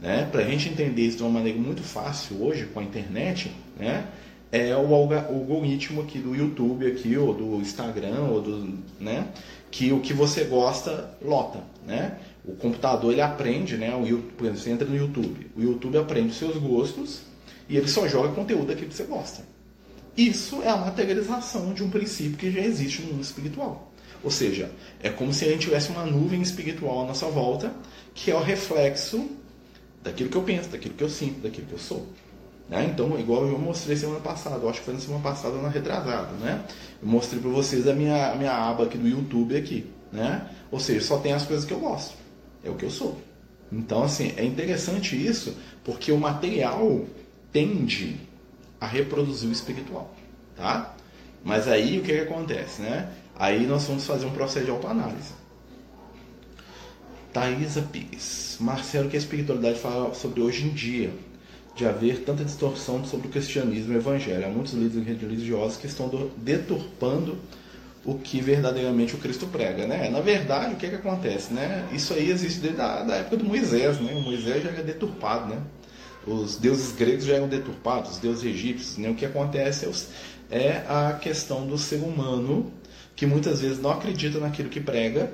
[0.00, 0.28] Né?
[0.30, 4.06] Para a gente entender isso de uma maneira muito fácil hoje com a internet, né?
[4.50, 9.28] é o algoritmo aqui do YouTube aqui, ou do Instagram, ou do, né?
[9.70, 11.60] Que o que você gosta lota.
[11.86, 12.18] Né?
[12.44, 13.94] O computador ele aprende, né?
[13.94, 17.22] o YouTube, por exemplo, você entra no YouTube, o YouTube aprende os seus gostos
[17.68, 19.42] e ele só joga conteúdo daquilo que você gosta.
[20.16, 23.92] Isso é a materialização de um princípio que já existe no mundo espiritual.
[24.24, 27.72] Ou seja, é como se a gente tivesse uma nuvem espiritual à nossa volta,
[28.14, 29.28] que é o reflexo
[30.02, 32.06] daquilo que eu penso, daquilo que eu sinto, daquilo que eu sou.
[32.68, 32.90] Né?
[32.92, 36.32] Então, igual eu mostrei semana passada, eu acho que foi na semana passada na retrasada,
[36.34, 36.64] né?
[37.00, 40.46] Eu mostrei para vocês a minha, a minha aba aqui do YouTube aqui, né?
[40.70, 42.14] Ou seja, só tem as coisas que eu gosto.
[42.62, 43.18] É o que eu sou.
[43.72, 47.06] Então, assim, é interessante isso, porque o material
[47.50, 48.20] tende
[48.78, 50.14] a reproduzir o espiritual,
[50.54, 50.94] tá?
[51.42, 53.10] Mas aí o que, que acontece, né?
[53.38, 55.32] Aí nós vamos fazer um processo de autoanálise.
[57.32, 58.56] Thaisa Pires.
[58.60, 61.12] Marcelo, que a espiritualidade fala sobre hoje em dia,
[61.78, 64.44] de haver tanta distorção sobre o cristianismo e o evangelho.
[64.44, 67.38] Há muitos líderes religiosos que estão deturpando
[68.04, 70.10] o que verdadeiramente o Cristo prega, né?
[70.10, 71.86] Na verdade, o que, é que acontece, né?
[71.92, 74.12] Isso aí existe desde a da época do Moisés, né?
[74.12, 75.62] O Moisés já era deturpado, né?
[76.26, 79.10] Os deuses gregos já eram deturpados, os deuses egípcios, né?
[79.10, 80.08] O que acontece é, os,
[80.50, 82.72] é a questão do ser humano
[83.14, 85.30] que muitas vezes não acredita naquilo que prega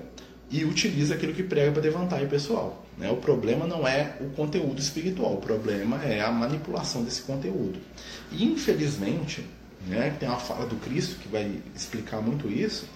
[0.50, 2.83] e utiliza aquilo que prega para levantar o pessoal.
[2.96, 3.10] Né?
[3.10, 7.78] O problema não é o conteúdo espiritual, o problema é a manipulação desse conteúdo.
[8.30, 9.44] E infelizmente,
[9.86, 12.86] né, tem uma fala do Cristo que vai explicar muito isso,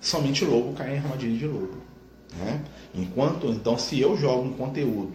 [0.00, 1.82] somente lobo cai em armadilha de lobo.
[2.36, 2.60] Né?
[2.94, 5.12] Enquanto, então, se eu jogo um conteúdo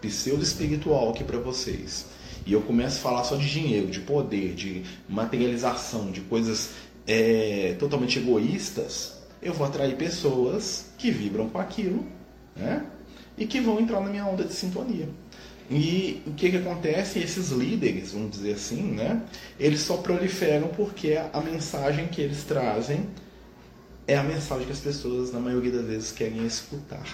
[0.00, 2.06] pseudo espiritual aqui para vocês
[2.46, 6.70] e eu começo a falar só de dinheiro, de poder, de materialização, de coisas
[7.06, 12.04] é, totalmente egoístas, eu vou atrair pessoas que vibram com aquilo,
[12.56, 12.84] né?
[13.40, 15.08] E que vão entrar na minha onda de sintonia.
[15.70, 17.20] E o que, que acontece?
[17.20, 19.22] Esses líderes, vamos dizer assim, né?
[19.58, 23.06] Eles só proliferam porque a mensagem que eles trazem
[24.06, 27.04] é a mensagem que as pessoas, na maioria das vezes, querem escutar.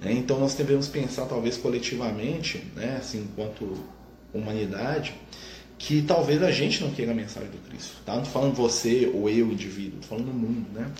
[0.00, 0.12] Né?
[0.12, 2.96] Então nós devemos pensar, talvez coletivamente, né?
[3.00, 3.78] assim, enquanto
[4.34, 5.14] humanidade,
[5.78, 7.98] que talvez a gente não queira a mensagem do Cristo.
[8.04, 8.16] Tá?
[8.16, 10.66] Não falando você ou eu, indivíduo, falando no mundo.
[10.72, 10.90] Né?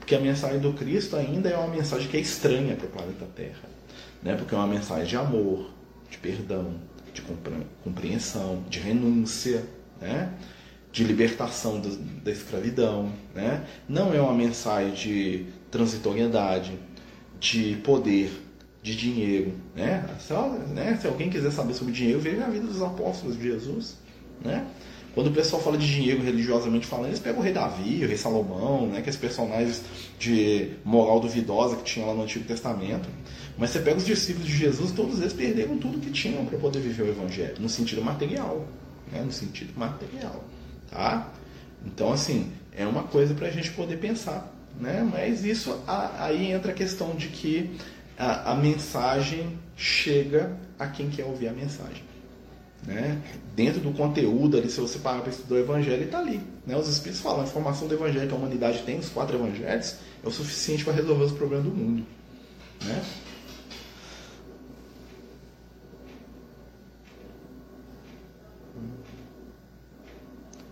[0.00, 3.26] Porque a mensagem do Cristo ainda é uma mensagem que é estranha para o planeta
[3.36, 3.77] Terra.
[4.22, 4.34] Né?
[4.34, 5.70] Porque é uma mensagem de amor,
[6.10, 6.74] de perdão,
[7.12, 7.22] de
[7.82, 9.64] compreensão, de renúncia.
[10.00, 10.32] Né?
[10.90, 11.90] de libertação da,
[12.24, 13.64] da escravidão, né?
[13.88, 16.78] não é uma mensagem de transitoriedade,
[17.38, 18.32] de poder,
[18.82, 19.52] de dinheiro.
[19.76, 20.04] Né?
[20.18, 20.32] Se,
[20.72, 20.98] né?
[21.00, 23.96] Se alguém quiser saber sobre dinheiro, veja a vida dos apóstolos de Jesus.
[24.44, 24.66] Né?
[25.14, 28.16] Quando o pessoal fala de dinheiro religiosamente falando, eles pegam o rei Davi, o rei
[28.16, 29.00] Salomão, né?
[29.02, 29.82] que é personagens
[30.18, 33.08] de moral duvidosa que tinha lá no Antigo Testamento.
[33.56, 36.78] Mas você pega os discípulos de Jesus, todos eles perderam tudo que tinham para poder
[36.78, 38.66] viver o Evangelho, no sentido material.
[39.10, 39.20] Né?
[39.22, 40.44] No sentido material.
[40.90, 41.32] Tá?
[41.84, 44.54] Então, assim, é uma coisa para a gente poder pensar.
[44.80, 45.08] Né?
[45.10, 47.70] Mas isso aí entra a questão de que
[48.16, 52.02] a, a mensagem chega a quem quer ouvir a mensagem.
[52.86, 53.20] Né?
[53.54, 56.40] Dentro do conteúdo ali, se você parar para estudar o evangelho, está ali.
[56.66, 56.76] Né?
[56.76, 60.28] Os Espíritos falam, a informação do evangelho que a humanidade tem, os quatro evangelhos, é
[60.28, 62.06] o suficiente para resolver os problemas do mundo.
[62.84, 63.02] Né?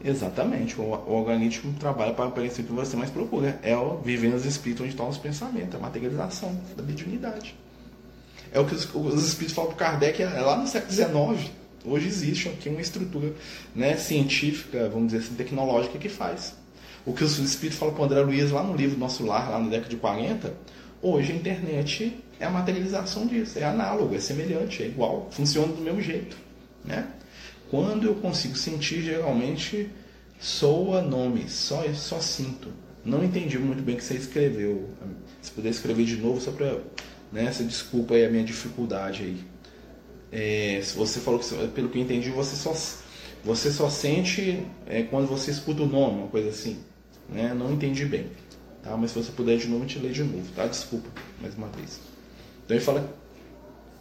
[0.06, 0.80] Exatamente.
[0.80, 3.58] O, o organismo trabalha para princípio que você mais procura.
[3.62, 7.56] É o viver nos espíritos onde estão os pensamentos, a materialização da mediunidade.
[8.52, 11.50] É o que os, os espíritos falam para Kardec é lá no século XIX.
[11.86, 13.32] Hoje existe aqui uma estrutura
[13.72, 16.56] né, científica, vamos dizer assim, tecnológica que faz.
[17.04, 19.68] O que os espíritos falam o André Luiz lá no livro Nosso Lar, lá na
[19.68, 20.52] década de 40,
[21.00, 25.80] hoje a internet é a materialização disso, é análogo, é semelhante, é igual, funciona do
[25.80, 26.36] mesmo jeito.
[26.84, 27.06] Né?
[27.70, 29.88] Quando eu consigo sentir, geralmente
[30.40, 32.68] soa nome, só, só sinto.
[33.04, 34.90] Não entendi muito bem o que você escreveu.
[35.40, 36.80] Se puder escrever de novo, só para.
[37.32, 39.55] Né, você desculpa aí a minha dificuldade aí.
[40.32, 42.74] É, você falou que, pelo que eu entendi, você só,
[43.44, 46.78] você só sente é, quando você escuta o nome, uma coisa assim.
[47.28, 47.54] Né?
[47.54, 48.30] Não entendi bem.
[48.82, 48.96] Tá?
[48.96, 50.46] Mas se você puder de novo, eu te leio de novo.
[50.54, 50.66] Tá?
[50.66, 51.08] Desculpa,
[51.40, 52.00] mais uma vez.
[52.64, 53.08] Então ele fala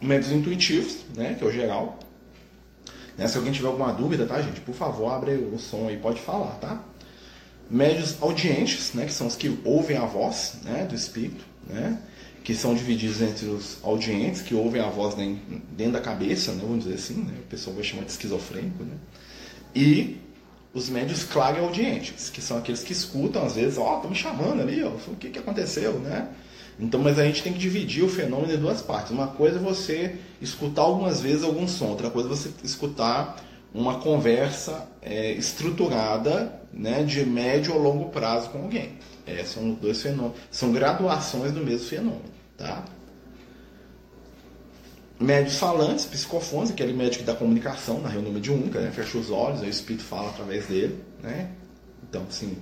[0.00, 1.98] métodos intuitivos, né, que é o geral.
[3.16, 3.26] Né?
[3.26, 4.60] Se alguém tiver alguma dúvida, tá, gente?
[4.60, 6.82] Por favor, abre o som aí, pode falar, tá?
[7.70, 11.98] Médios audientes, né, que são os que ouvem a voz né, do espírito, né,
[12.46, 16.84] que são divididos entre os audientes, que ouvem a voz dentro da cabeça, né, vamos
[16.84, 18.94] dizer assim, né, o pessoal vai chamar de esquizofrênico, né,
[19.74, 20.18] e
[20.72, 24.60] os médios clareaudientes, que são aqueles que escutam, às vezes, ó, oh, estão me chamando
[24.60, 26.28] ali, ó, o que, que aconteceu, né?
[26.78, 29.10] Então, mas a gente tem que dividir o fenômeno em duas partes.
[29.10, 33.42] Uma coisa é você escutar algumas vezes algum som, outra coisa é você escutar
[33.74, 38.98] uma conversa é, estruturada né, de médio ou longo prazo com alguém.
[39.26, 42.35] É, são dois fenômenos, são graduações do mesmo fenômeno.
[42.56, 42.84] Tá?
[45.18, 49.68] Médios falantes, psicofônicos, aquele médico da comunicação na reunião mediúnica, né, fecha os olhos, aí
[49.68, 51.02] o espírito fala através dele.
[51.22, 51.50] Né?
[52.08, 52.56] Então, assim,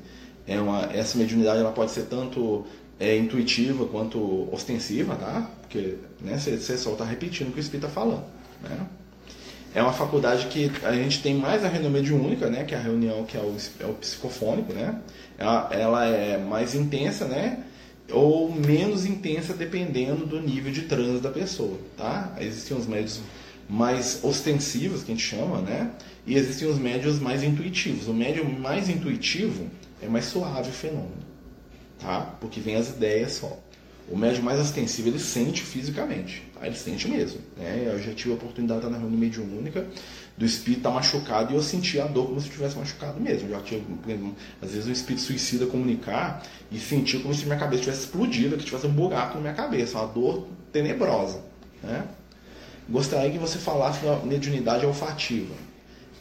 [0.46, 2.64] é uma, essa mediunidade ela pode ser tanto
[2.98, 5.50] é, intuitiva quanto ostensiva, tá?
[5.62, 8.24] Porque né, você, você só está repetindo o que o espírito está falando.
[8.62, 8.86] Né?
[9.74, 12.62] É uma faculdade que a gente tem mais a reunião mediúnica, né?
[12.62, 15.00] Que é a reunião que é o, é o psicofônico, né?
[15.36, 17.64] Ela, ela é mais intensa, né?
[18.10, 22.36] Ou menos intensa dependendo do nível de trânsito da pessoa, tá?
[22.38, 23.20] Existem os médios
[23.68, 25.90] mais ostensivos, que a gente chama, né?
[26.26, 28.08] E existem os médios mais intuitivos.
[28.08, 29.68] O médio mais intuitivo
[30.02, 31.24] é mais suave o fenômeno
[32.04, 32.20] tá?
[32.40, 33.58] Porque vem as ideias só.
[34.08, 36.66] O médium mais ostensivo ele sente fisicamente, tá?
[36.66, 37.40] ele sente mesmo.
[37.56, 37.84] Né?
[37.86, 39.86] Eu já tive a oportunidade de estar na reunião mediúnica
[40.36, 43.48] do espírito estar tá machucado e eu senti a dor como se tivesse machucado mesmo.
[43.48, 43.84] Já tive,
[44.60, 48.64] às vezes, um espírito suicida comunicar e sentir como se minha cabeça tivesse explodido, que
[48.64, 51.40] tivesse um buraco na minha cabeça, uma dor tenebrosa.
[51.82, 52.04] Né?
[52.88, 55.54] Gostaria que você falasse da mediunidade olfativa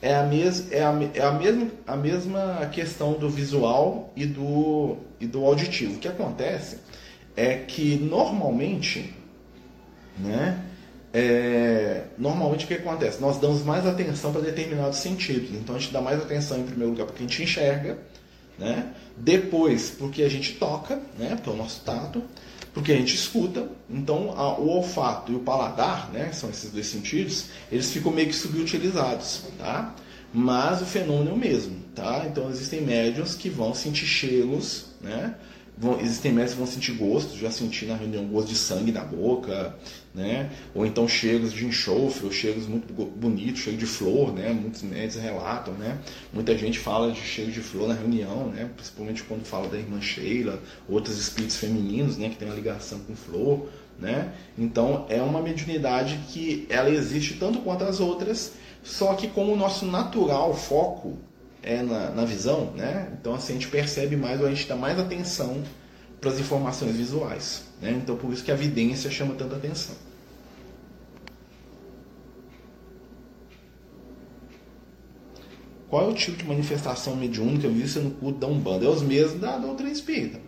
[0.03, 4.97] é a, mes, é a, é a, mesma, a mesma questão do visual e do,
[5.17, 5.95] e do auditivo.
[5.95, 6.79] O que acontece
[7.37, 9.15] é que normalmente,
[10.19, 10.61] né,
[11.13, 13.21] é, normalmente o que acontece?
[13.21, 15.51] Nós damos mais atenção para determinados sentidos.
[15.51, 17.99] Então a gente dá mais atenção em primeiro lugar porque a gente enxerga,
[18.57, 18.91] né?
[19.15, 21.35] depois porque a gente toca, né?
[21.35, 22.23] porque é o nosso tato,
[22.73, 26.87] porque a gente escuta, então a, o olfato e o paladar, né, são esses dois
[26.87, 29.93] sentidos, eles ficam meio que subutilizados, tá?
[30.33, 32.25] Mas o fenômeno é o mesmo, tá?
[32.27, 35.35] Então existem médiums que vão sentir cheiros, né?
[35.77, 39.03] Vão, existem médicos que vão sentir gostos, já senti na reunião gosto de sangue na
[39.03, 39.75] boca,
[40.13, 40.51] né?
[40.75, 44.53] Ou então cheiros de enxofre, ou cheiros muito bonitos, cheiro de flor, né?
[44.53, 45.97] Muitos médicos relatam, né?
[46.31, 48.69] Muita gente fala de cheiro de flor na reunião, né?
[48.75, 52.29] Principalmente quando fala da irmã Sheila, outros espíritos femininos, né?
[52.29, 53.67] Que tem uma ligação com flor,
[53.99, 54.31] né?
[54.57, 59.57] Então é uma mediunidade que ela existe tanto quanto as outras, só que como o
[59.57, 61.17] nosso natural foco
[61.63, 63.09] é na, na visão, né?
[63.19, 65.63] Então assim, a gente percebe mais, ou a gente dá mais atenção
[66.23, 67.63] para as informações visuais.
[67.81, 67.91] Né?
[67.91, 69.95] Então por isso que a evidência chama tanta atenção.
[75.93, 78.83] qual é o tipo de manifestação mediúnica vista no culto da Umbanda?
[78.83, 80.39] É os mesmos da doutrina espírita.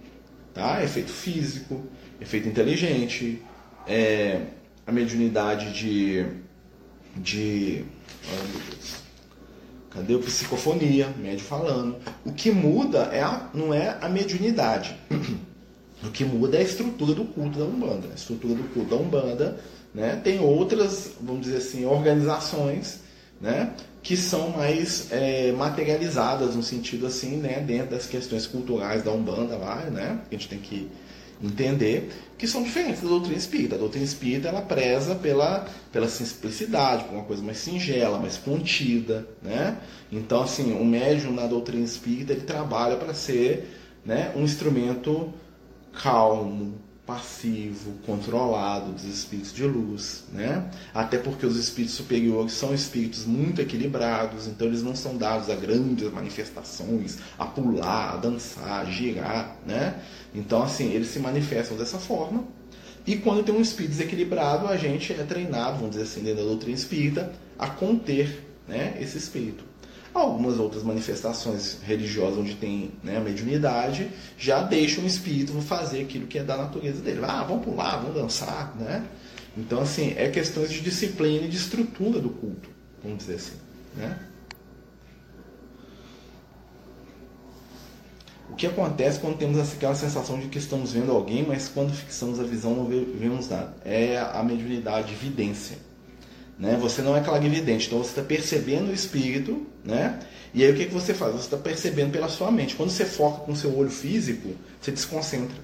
[0.52, 0.84] Tá?
[0.84, 1.84] Efeito físico,
[2.20, 3.44] efeito inteligente,
[3.86, 4.42] é,
[4.88, 6.26] a mediunidade de.
[7.16, 7.86] de
[9.92, 11.96] cadê o psicofonia, médio falando.
[12.26, 14.98] O que muda é a, não é a mediunidade.
[16.04, 18.08] O que muda é a estrutura do culto da Umbanda.
[18.12, 19.58] A estrutura do culto da Umbanda
[19.94, 23.00] né, tem outras, vamos dizer assim, organizações
[23.40, 29.12] né, que são mais é, materializadas no sentido assim, né, dentro das questões culturais da
[29.12, 30.90] Umbanda lá, né, que a gente tem que
[31.44, 33.76] entender, que são diferentes da doutrina espírita.
[33.76, 39.28] A doutrina espírita ela preza pela, pela simplicidade, por uma coisa mais singela, mais contida,
[39.42, 39.78] né?
[40.12, 43.70] Então, assim, o médium na doutrina espírita ele trabalha para ser
[44.06, 45.34] né, um instrumento
[46.02, 50.70] calmo, passivo, controlado dos espíritos de luz, né?
[50.94, 55.56] Até porque os espíritos superiores são espíritos muito equilibrados, então eles não são dados a
[55.56, 60.02] grandes manifestações, a pular, a dançar, a girar, né?
[60.34, 62.44] Então assim, eles se manifestam dessa forma.
[63.06, 66.50] E quando tem um espírito desequilibrado, a gente é treinado, vamos dizer assim, dentro da
[66.50, 69.64] doutrina espírita, a conter, né, esse espírito.
[70.16, 76.26] Algumas outras manifestações religiosas onde tem né, a mediunidade já deixam o espírito fazer aquilo
[76.26, 77.20] que é da natureza dele.
[77.22, 79.06] Ah, vamos pular, vamos dançar, né?
[79.58, 82.70] Então, assim, é questões de disciplina e de estrutura do culto,
[83.04, 83.58] vamos dizer assim,
[83.98, 84.18] né?
[88.50, 92.40] O que acontece quando temos aquela sensação de que estamos vendo alguém, mas quando fixamos
[92.40, 93.76] a visão não vemos nada?
[93.84, 95.78] É a mediunidade, evidência.
[96.58, 96.78] Né?
[96.80, 100.20] Você não é clarividente, então você está percebendo o espírito, né?
[100.54, 101.34] E aí o que, que você faz?
[101.34, 102.76] Você está percebendo pela sua mente.
[102.76, 105.56] Quando você foca com o seu olho físico, você desconcentra.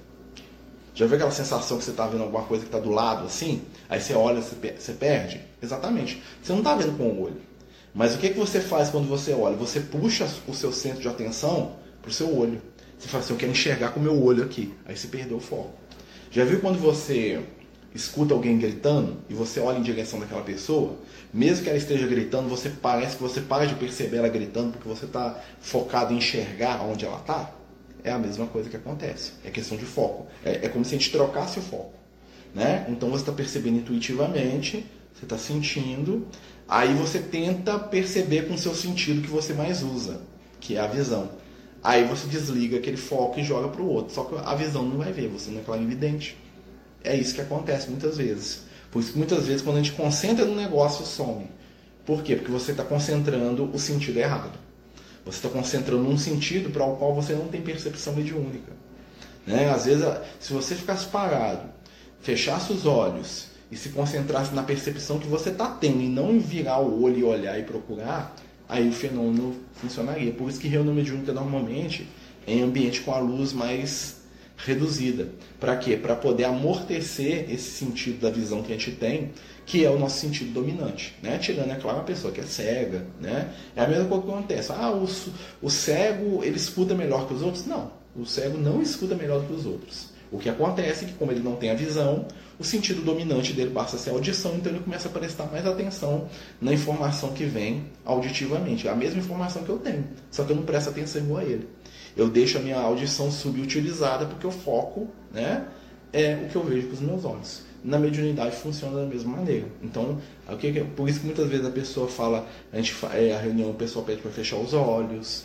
[0.94, 3.62] Já viu aquela sensação que você está vendo alguma coisa que está do lado assim?
[3.88, 5.40] Aí você olha, você perde?
[5.62, 6.22] Exatamente.
[6.42, 7.40] Você não está vendo com o olho.
[7.94, 9.56] Mas o que, que você faz quando você olha?
[9.56, 12.60] Você puxa o seu centro de atenção para o seu olho.
[12.98, 14.74] Você fala assim, eu quero enxergar com o meu olho aqui.
[14.84, 15.72] Aí você perdeu o foco.
[16.30, 17.40] Já viu quando você
[17.94, 20.96] escuta alguém gritando e você olha em direção daquela pessoa,
[21.32, 24.88] mesmo que ela esteja gritando, você parece que você para de perceber ela gritando porque
[24.88, 27.52] você está focado em enxergar onde ela está.
[28.04, 29.32] É a mesma coisa que acontece.
[29.44, 30.26] É questão de foco.
[30.44, 31.92] É, é como se a gente trocasse o foco.
[32.54, 32.86] Né?
[32.88, 36.26] Então você está percebendo intuitivamente, você está sentindo,
[36.68, 40.20] aí você tenta perceber com o seu sentido que você mais usa,
[40.60, 41.30] que é a visão.
[41.82, 44.14] Aí você desliga aquele foco e joga para o outro.
[44.14, 46.36] Só que a visão não vai ver, você não é claro evidente.
[47.04, 48.62] É isso que acontece muitas vezes.
[48.90, 51.46] Por isso que muitas vezes quando a gente concentra no negócio, some.
[52.04, 52.36] Por quê?
[52.36, 54.58] Porque você está concentrando o sentido errado.
[55.24, 58.72] Você está concentrando um sentido para o qual você não tem percepção mediúnica.
[59.46, 59.70] Né?
[59.70, 60.04] Às vezes,
[60.40, 61.68] se você ficasse parado,
[62.20, 66.80] fechasse os olhos e se concentrasse na percepção que você está tendo e não virar
[66.80, 68.34] o olho e olhar e procurar,
[68.68, 70.32] aí o fenômeno funcionaria.
[70.32, 72.08] Por isso que reunião mediúnica normalmente
[72.46, 74.21] é em ambiente com a luz mais
[74.64, 75.28] reduzida.
[75.58, 75.96] Para quê?
[75.96, 79.32] Para poder amortecer esse sentido da visão que a gente tem,
[79.66, 81.14] que é o nosso sentido dominante.
[81.22, 81.38] Né?
[81.38, 83.06] Tirando, é claro, uma pessoa que é cega.
[83.20, 83.52] Né?
[83.76, 84.72] É a mesma coisa que acontece.
[84.72, 85.08] Ah, o,
[85.60, 87.66] o cego ele escuta melhor que os outros?
[87.66, 87.92] Não.
[88.16, 90.12] O cego não escuta melhor que os outros.
[90.30, 92.26] O que acontece é que, como ele não tem a visão,
[92.58, 95.66] o sentido dominante dele passa a ser a audição, então ele começa a prestar mais
[95.66, 96.26] atenção
[96.58, 98.88] na informação que vem auditivamente.
[98.88, 101.68] A mesma informação que eu tenho, só que eu não presto atenção igual a ele
[102.16, 105.66] eu deixo a minha audição subutilizada porque o foco né,
[106.12, 107.62] é o que eu vejo com os meus olhos.
[107.82, 109.66] Na mediunidade funciona da mesma maneira.
[109.82, 113.38] Então, o que, por isso que muitas vezes a pessoa fala, a, gente, é, a
[113.38, 115.44] reunião o pessoal pede para fechar os olhos,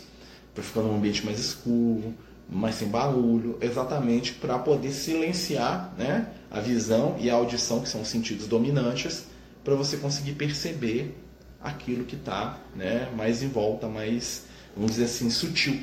[0.54, 2.14] para ficar num ambiente mais escuro,
[2.48, 8.02] mais sem barulho, exatamente para poder silenciar né, a visão e a audição, que são
[8.02, 9.26] os sentidos dominantes,
[9.64, 11.14] para você conseguir perceber
[11.60, 15.80] aquilo que está né, mais em volta, mais, vamos dizer assim, sutil.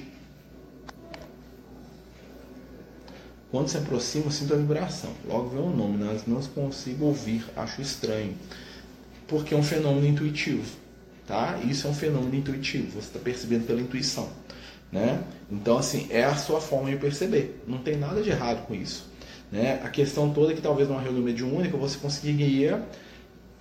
[3.55, 5.11] Quando se aproxima, sinto a vibração.
[5.25, 8.35] Logo vem o nome, mas não consigo ouvir, acho estranho.
[9.29, 10.65] Porque é um fenômeno intuitivo.
[11.25, 11.57] Tá?
[11.63, 14.27] Isso é um fenômeno intuitivo, você está percebendo pela intuição.
[14.91, 15.23] Né?
[15.49, 17.63] Então, assim, é a sua forma de perceber.
[17.65, 19.09] Não tem nada de errado com isso.
[19.49, 19.79] Né?
[19.85, 22.83] A questão toda é que talvez numa reunião mediúnica você conseguiria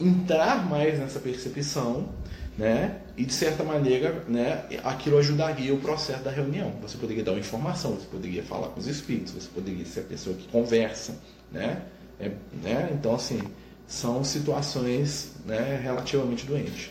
[0.00, 2.08] entrar mais nessa percepção
[2.56, 3.00] né?
[3.16, 6.72] E de certa maneira, né, aquilo ajudaria o processo da reunião.
[6.82, 10.04] Você poderia dar uma informação, você poderia falar com os espíritos, você poderia ser a
[10.04, 11.16] pessoa que conversa,
[11.50, 11.82] né?
[12.18, 12.30] É,
[12.62, 12.90] né?
[12.92, 13.40] Então, assim,
[13.86, 16.90] são situações né, relativamente doentes.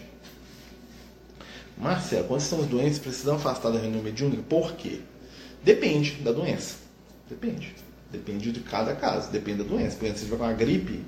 [1.77, 4.43] Marcelo, quando estamos doentes, precisamos afastar da reunião mediúnica?
[4.47, 4.99] Por quê?
[5.63, 6.77] Depende da doença.
[7.29, 7.73] Depende.
[8.11, 9.97] Depende de cada caso, depende da doença.
[9.97, 11.03] Por exemplo, se tiver uma gripe,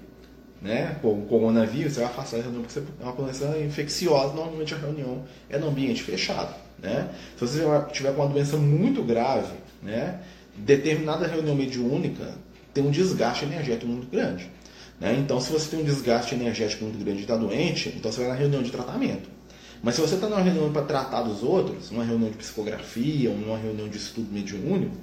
[0.66, 4.74] né, com o coronavírus, você vai afastar a reunião porque é uma doença infecciosa, normalmente
[4.74, 6.56] a reunião é no ambiente fechado.
[6.82, 7.08] Né?
[7.38, 7.64] Se você
[7.94, 9.54] tiver com uma doença muito grave,
[9.84, 10.20] né,
[10.58, 12.34] determinada reunião mediúnica
[12.74, 14.50] tem um desgaste energético muito grande.
[15.00, 15.16] Né?
[15.20, 18.30] Então, se você tem um desgaste energético muito grande e está doente, então você vai
[18.30, 19.30] na reunião de tratamento.
[19.84, 23.38] Mas se você está numa reunião para tratar dos outros, numa reunião de psicografia ou
[23.38, 24.96] numa reunião de estudo mediúnico,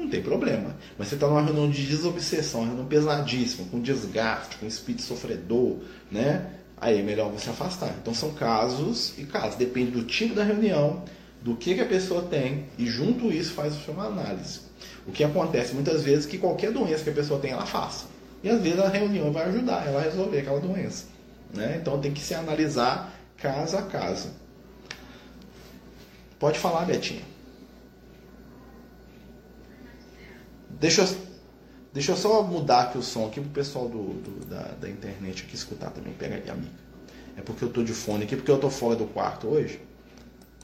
[0.00, 0.76] não tem problema.
[0.98, 5.76] Mas você está numa reunião de desobsessão, uma reunião pesadíssima, com desgaste, com espírito sofredor,
[6.10, 6.50] né?
[6.80, 7.94] Aí é melhor você afastar.
[8.00, 9.56] Então são casos e casos.
[9.56, 11.04] Depende do tipo da reunião,
[11.42, 14.60] do que, que a pessoa tem, e junto isso faz uma análise.
[15.06, 18.06] O que acontece muitas vezes é que qualquer doença que a pessoa tem, ela faça.
[18.42, 21.06] E às vezes a reunião vai ajudar ela a resolver aquela doença.
[21.52, 21.78] Né?
[21.80, 24.30] Então tem que se analisar caso a caso.
[26.38, 27.29] Pode falar, Betinha.
[30.80, 31.16] Deixa eu,
[31.92, 35.44] deixa eu só mudar aqui o som aqui pro pessoal do, do da, da, internet
[35.44, 36.14] aqui escutar também.
[36.14, 36.72] Pega aí, amiga.
[37.36, 39.78] É porque eu tô de fone aqui, porque eu tô fora do quarto hoje.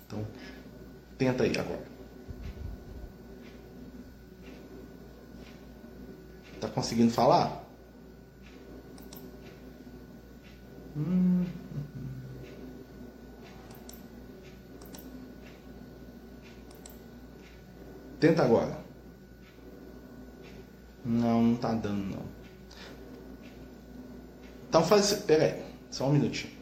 [0.07, 0.27] Então,
[1.19, 1.85] tenta aí agora.
[6.61, 7.62] Tá conseguindo falar?
[10.97, 11.45] Hum.
[18.19, 18.86] Tenta agora.
[21.07, 22.27] Não, não tá dando não.
[24.69, 25.13] Então faz.
[25.13, 26.53] Pera aí, só um minutinho.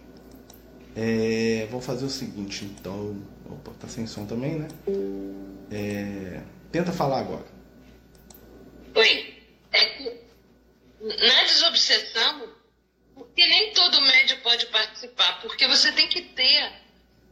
[0.95, 3.17] É, vou fazer o seguinte, então.
[3.51, 4.69] Opa, tá sem som também, né?
[5.71, 7.47] É, tenta falar agora.
[8.95, 9.35] Oi.
[9.73, 10.25] É que
[11.01, 12.49] na desobsessão,
[13.15, 16.73] porque nem todo médio pode participar, porque você tem que ter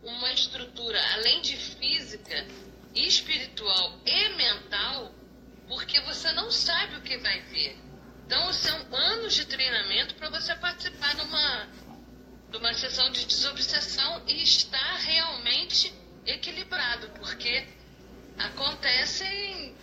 [0.02, 2.46] uma estrutura, além de física,
[2.94, 5.12] espiritual e mental,
[5.72, 7.78] porque você não sabe o que vai ver.
[8.26, 11.68] Então, são anos de treinamento para você participar de uma,
[12.50, 15.90] de uma sessão de desobsessão e estar realmente
[16.26, 17.66] equilibrado, porque
[18.38, 19.74] acontecem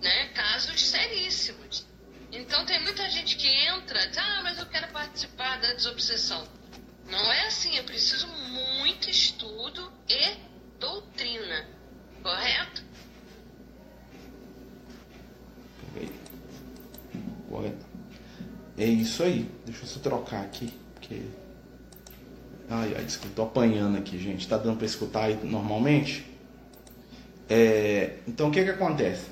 [0.00, 1.84] né, casos seríssimos.
[2.30, 6.46] Então, tem muita gente que entra, diz, ah, mas eu quero participar da desobsessão.
[7.06, 10.36] Não é assim, eu preciso muito estudo e
[10.78, 11.68] doutrina.
[12.22, 12.93] Correto?
[18.76, 19.48] É isso aí.
[19.64, 21.22] Deixa eu só trocar aqui, porque.
[22.68, 24.48] Ai, ai, desculpa, tô apanhando aqui, gente.
[24.48, 26.26] Tá dando para escutar aí normalmente?
[27.48, 28.16] É...
[28.26, 29.26] Então, o que que acontece?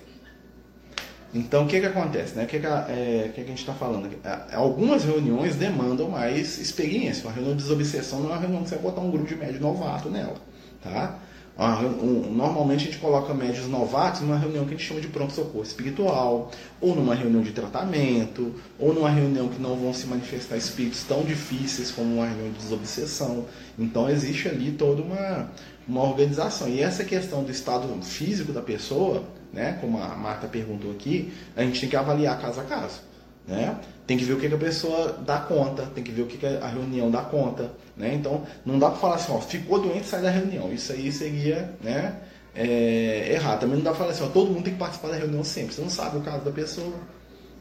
[1.35, 2.35] Então, o que que acontece?
[2.37, 2.45] Né?
[2.45, 3.27] O que que, é...
[3.31, 4.19] o que, que a gente está falando aqui?
[4.23, 7.25] É, algumas reuniões demandam mais experiência.
[7.25, 9.35] Uma reunião de desobsessão não é uma reunião que você vai botar um grupo de
[9.35, 10.37] médio novato nela,
[10.83, 11.19] tá?
[11.57, 16.51] Normalmente a gente coloca médios novatos numa reunião que a gente chama de pronto-socorro espiritual,
[16.81, 21.23] ou numa reunião de tratamento, ou numa reunião que não vão se manifestar espíritos tão
[21.23, 23.45] difíceis como uma reunião de desobsessão.
[23.79, 25.51] Então existe ali toda uma,
[25.87, 26.69] uma organização.
[26.69, 29.23] E essa questão do estado físico da pessoa,
[29.53, 33.01] né, como a Marta perguntou aqui, a gente tem que avaliar caso a caso.
[33.47, 33.77] Né?
[34.07, 36.37] Tem que ver o que, que a pessoa dá conta, tem que ver o que,
[36.37, 37.71] que a reunião dá conta.
[37.97, 38.15] Né?
[38.15, 40.73] Então, não dá para falar assim, ó, ficou doente, sai da reunião.
[40.73, 42.17] Isso aí seria né,
[42.55, 43.61] é, errado.
[43.61, 45.75] Também não dá para falar assim, ó, todo mundo tem que participar da reunião sempre.
[45.75, 46.95] Você não sabe o caso da pessoa.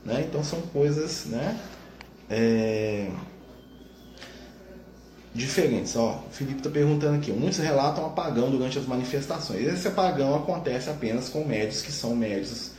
[0.03, 0.25] Né?
[0.27, 1.59] Então, são coisas né,
[2.29, 3.07] é,
[5.33, 5.95] diferentes.
[5.95, 9.67] Ó, o Felipe está perguntando aqui, muitos relatam apagão durante as manifestações.
[9.67, 12.71] Esse apagão acontece apenas com médios que são médios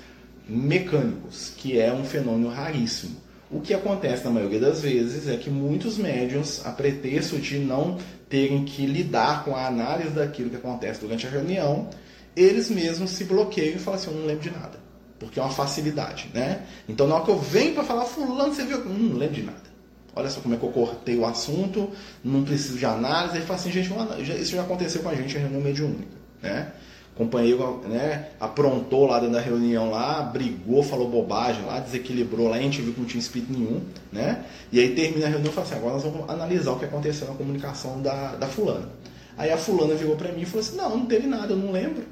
[0.48, 3.21] mecânicos, que é um fenômeno raríssimo.
[3.52, 7.98] O que acontece na maioria das vezes é que muitos médiums, a pretexto de não
[8.26, 11.90] terem que lidar com a análise daquilo que acontece durante a reunião,
[12.34, 14.80] eles mesmos se bloqueiam e falam assim: Eu não lembro de nada.
[15.18, 16.62] Porque é uma facilidade, né?
[16.88, 18.78] Então, na hora que eu venho para falar, Fulano, você viu?
[18.78, 19.72] Hum, não lembro de nada.
[20.16, 21.90] Olha só como é que eu cortei o assunto,
[22.24, 23.36] não preciso de análise.
[23.36, 23.92] Ele fala assim: Gente,
[24.40, 26.72] isso já aconteceu com a gente em reunião mediúnica, né?
[27.16, 32.60] Companheiro né, aprontou lá dentro da reunião lá, brigou, falou bobagem lá, desequilibrou lá, a
[32.60, 34.44] gente viu que não tinha espírito nenhum, né?
[34.72, 37.28] E aí termina a reunião e fala assim, agora nós vamos analisar o que aconteceu
[37.28, 38.88] na comunicação da, da fulana.
[39.36, 41.72] Aí a fulana virou para mim e falou assim, não, não teve nada, eu não
[41.72, 42.02] lembro.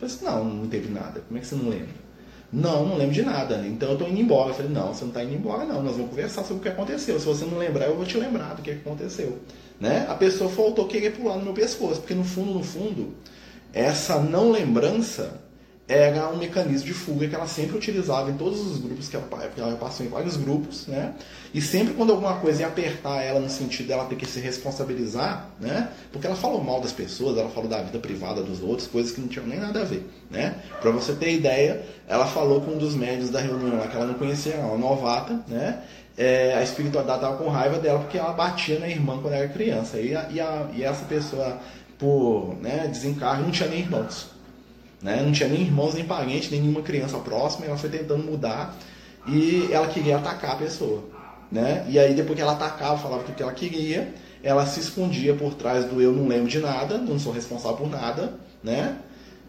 [0.00, 1.22] Eu falei assim, não, não teve nada.
[1.26, 2.08] Como é que você não lembra?
[2.52, 3.64] Não, não lembro de nada.
[3.66, 4.50] Então eu tô indo embora.
[4.50, 5.82] Eu falei, não, você não tá indo embora, não.
[5.82, 7.18] Nós vamos conversar sobre o que aconteceu.
[7.18, 9.38] Se você não lembrar, eu vou te lembrar do que aconteceu.
[9.80, 10.06] Né?
[10.08, 13.14] A pessoa faltou querer pular no meu pescoço, porque no fundo, no fundo,
[13.72, 15.40] essa não lembrança
[15.88, 19.26] era um mecanismo de fuga que ela sempre utilizava em todos os grupos que ela,
[19.48, 21.14] que ela passou em vários grupos, né?
[21.54, 25.48] E sempre quando alguma coisa ia apertar ela no sentido dela ter que se responsabilizar,
[25.58, 25.88] né?
[26.12, 29.20] Porque ela falou mal das pessoas, ela falou da vida privada dos outros, coisas que
[29.22, 30.56] não tinham nem nada a ver, né?
[30.78, 34.06] Para você ter ideia, ela falou com um dos médios da reunião lá que ela
[34.06, 35.82] não conhecia, ela novata, né?
[36.18, 39.98] É, a espiritualidade estava com raiva dela porque ela batia na irmã quando era criança.
[39.98, 41.58] E, a, e, a, e essa pessoa
[41.98, 44.30] por né, desencargo, não tinha nem irmãos.
[45.02, 45.22] Né?
[45.22, 47.66] Não tinha nem irmãos, nem parentes, nem nenhuma criança próxima.
[47.66, 48.76] ela foi tentando mudar
[49.26, 51.04] e ela queria atacar a pessoa.
[51.50, 51.86] Né?
[51.88, 55.54] E aí, depois que ela atacava, falava o que ela queria, ela se escondia por
[55.54, 58.34] trás do eu não lembro de nada, não sou responsável por nada.
[58.62, 58.96] Né?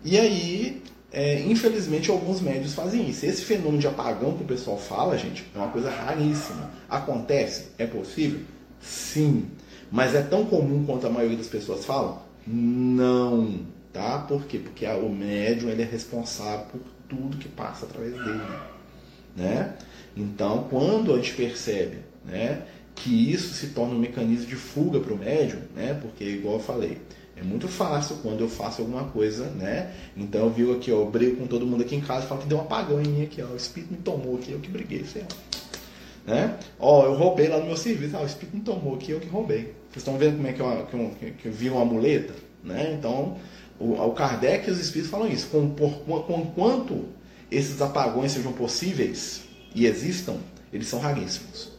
[0.03, 0.81] E aí,
[1.11, 3.25] é, infelizmente, alguns médios fazem isso.
[3.25, 6.71] Esse fenômeno de apagão que o pessoal fala, gente, é uma coisa raríssima.
[6.89, 7.67] Acontece?
[7.77, 8.41] É possível?
[8.81, 9.47] Sim.
[9.91, 12.28] Mas é tão comum quanto a maioria das pessoas falam?
[12.47, 13.65] Não.
[13.91, 14.19] Tá?
[14.19, 14.59] Por quê?
[14.59, 18.41] Porque o médium ele é responsável por tudo que passa através dele.
[19.35, 19.75] Né?
[20.15, 22.63] Então, quando a gente percebe né,
[22.93, 26.59] que isso se torna um mecanismo de fuga para o médium, né, porque, igual eu
[26.59, 26.97] falei,
[27.35, 29.93] é muito fácil quando eu faço alguma coisa, né?
[30.17, 32.47] Então eu vi aqui, ó, eu brigo com todo mundo aqui em casa, falo que
[32.47, 35.05] deu um apagão em mim aqui, ó, o espírito me tomou aqui, eu que briguei,
[35.05, 35.27] sei lá.
[36.29, 36.55] Né?
[36.77, 39.27] Ó, eu roubei lá no meu serviço, ah, o espírito me tomou aqui, eu que
[39.27, 39.73] roubei.
[39.89, 42.35] Vocês estão vendo como é que eu, que eu, que eu vi uma muleta?
[42.63, 42.95] Né?
[42.95, 43.37] Então,
[43.79, 45.47] o, o Kardec e os espíritos falam isso.
[45.47, 45.91] Com, por,
[46.27, 47.05] com quanto
[47.49, 49.41] esses apagões sejam possíveis
[49.73, 50.37] e existam,
[50.71, 51.71] eles são raríssimos.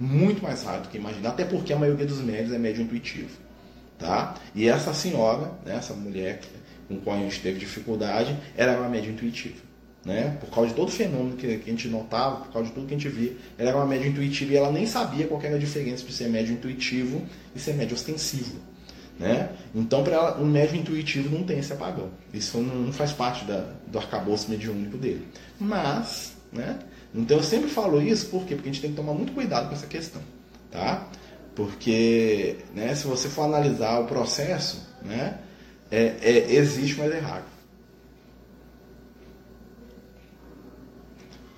[0.00, 3.36] Muito mais raro do que imaginar, até porque a maioria dos médios é médio intuitivo.
[3.98, 4.36] Tá?
[4.54, 6.40] E essa senhora, né, essa mulher
[6.88, 9.68] com qual a gente teve dificuldade, era uma média intuitiva.
[10.04, 10.36] Né?
[10.40, 12.86] Por causa de todo o fenômeno que, que, a gente notava, por causa de tudo
[12.86, 15.56] que a gente via, ela era uma média intuitiva e ela nem sabia qual era
[15.56, 17.22] a diferença entre ser médio intuitivo
[17.54, 18.56] e ser médio ostensivo.
[19.18, 19.50] Né?
[19.74, 22.10] Então, para ela, um médio intuitivo não tem esse apagão.
[22.32, 25.26] Isso não faz parte da, do arcabouço mediúnico dele.
[25.58, 26.78] Mas, né?
[27.14, 28.54] então eu sempre falo isso por quê?
[28.54, 30.22] porque a gente tem que tomar muito cuidado com essa questão.
[30.70, 31.08] Tá?
[31.56, 35.38] Porque né, se você for analisar o processo, né,
[35.90, 37.18] é, é, existe, mas é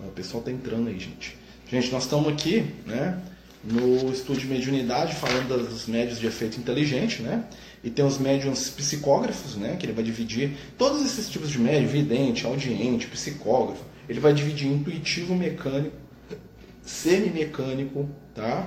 [0.06, 1.36] O pessoal está entrando aí, gente.
[1.70, 3.20] Gente, nós estamos aqui, né?
[3.62, 7.44] no estudo de mediunidade, falando dos médios de efeito inteligente, né?
[7.84, 9.76] E tem os médiums psicógrafos, né?
[9.76, 13.84] Que ele vai dividir todos esses tipos de médio, vidente, audiente, psicógrafo.
[14.08, 15.94] Ele vai dividir intuitivo, mecânico,
[16.82, 18.66] semimecânico, tá?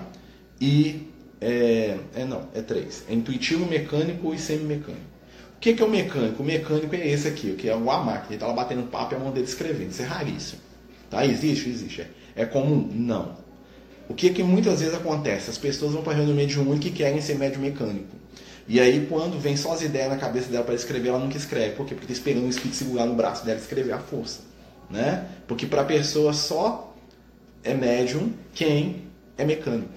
[0.61, 1.07] E
[1.41, 3.03] é, é não, é três.
[3.09, 5.13] É intuitivo, mecânico e semimecânico.
[5.57, 6.43] O que, que é o mecânico?
[6.43, 8.27] O mecânico é esse aqui, que é o a máquina.
[8.27, 9.91] Ele está lá batendo papo e a mão dele escrevendo.
[9.91, 10.61] Isso é raríssimo.
[11.13, 11.23] Tá?
[11.23, 11.69] Existe?
[11.69, 12.01] Existe.
[12.01, 12.07] É,
[12.41, 12.89] é comum?
[12.91, 13.37] Não.
[14.09, 15.51] O que, que muitas vezes acontece?
[15.51, 18.15] As pessoas vão para a reunião mediúnica e querem ser médio mecânico.
[18.67, 21.75] E aí, quando vem só as ideias na cabeça dela para escrever, ela nunca escreve.
[21.75, 21.93] Por quê?
[21.93, 24.41] Porque está esperando o espírito segurar no braço dela escrever a força.
[24.89, 25.23] Né?
[25.47, 26.95] Porque para a pessoa só
[27.63, 29.03] é médium quem
[29.37, 29.93] é mecânico.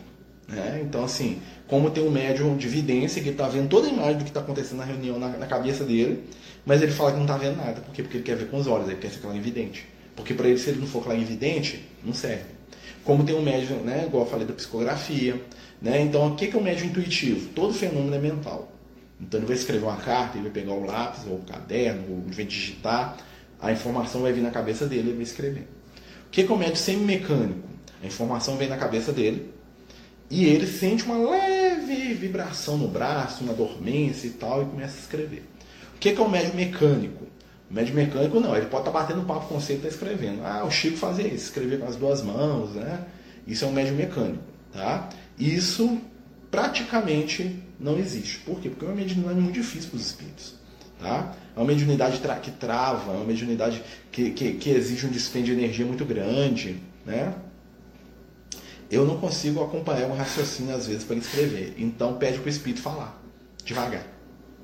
[0.47, 0.83] Né?
[0.85, 4.25] Então, assim, como tem um médium de vidência que está vendo toda a imagem do
[4.25, 6.25] que está acontecendo na reunião na, na, cabeça dele,
[6.65, 7.81] mas ele fala que não está vendo nada.
[7.81, 8.03] Por quê?
[8.03, 9.96] Porque ele quer ver com os olhos, ele quer ser clarividente.
[10.17, 12.57] Porque para ele, se ele não for clarividente, não serve.
[13.05, 15.41] Como tem um médium, né, igual eu falei da psicografia.
[15.81, 16.01] Né?
[16.01, 17.51] Então, o que é um médium intuitivo?
[17.55, 18.73] Todo fenômeno é mental.
[19.21, 22.25] Então, ele vai escrever uma carta, ele vai pegar o lápis ou o caderno, ou
[22.33, 23.17] vai digitar,
[23.61, 25.69] a informação vai vir na cabeça dele, ele vai escrever.
[26.27, 27.69] O que é um médium semimecânico?
[28.03, 29.51] A informação vem na cabeça dele
[30.31, 35.01] e ele sente uma leve vibração no braço, uma dormência e tal, e começa a
[35.01, 35.45] escrever.
[35.95, 37.27] O que é um médium mecânico?
[37.71, 40.45] O médico mecânico não, ele pode estar tá batendo papo com você e está escrevendo.
[40.45, 43.05] Ah, o Chico fazia isso, escrever com as duas mãos, né?
[43.47, 44.43] Isso é um médico mecânico,
[44.73, 45.09] tá?
[45.39, 46.01] Isso
[46.51, 48.39] praticamente não existe.
[48.39, 48.69] Por quê?
[48.69, 50.55] Porque é uma mediunidade muito difícil para os espíritos.
[50.99, 51.35] Tá?
[51.55, 55.63] É uma mediunidade que trava, é uma mediunidade que, que, que exige um dispêndio de
[55.63, 56.81] energia muito grande.
[57.05, 57.35] Né?
[58.91, 61.75] Eu não consigo acompanhar um raciocínio às vezes para escrever.
[61.77, 63.21] Então pede para o espírito falar,
[63.65, 64.07] devagar.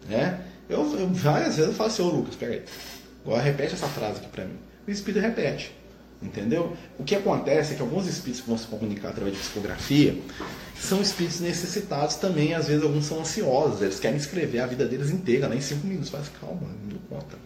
[0.09, 0.41] Né?
[0.69, 2.63] Eu, eu, várias vezes eu falo assim, ô Lucas, peraí.
[3.25, 4.57] Agora repete essa frase aqui para mim.
[4.87, 5.73] O espírito repete.
[6.23, 6.77] Entendeu?
[6.99, 10.17] O que acontece é que alguns espíritos que vão se comunicar através de psicografia
[10.79, 15.11] são espíritos necessitados também, às vezes alguns são ansiosos, eles querem escrever a vida deles
[15.11, 15.61] inteira, né?
[15.61, 17.37] cinco minutos, faz calma, não dou conta.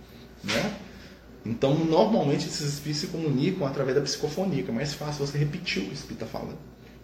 [0.45, 0.75] Né?
[1.45, 5.83] Então, normalmente esses espíritos se comunicam através da psicofonia, que é mais fácil você repetir
[5.83, 6.59] o espírito está falando.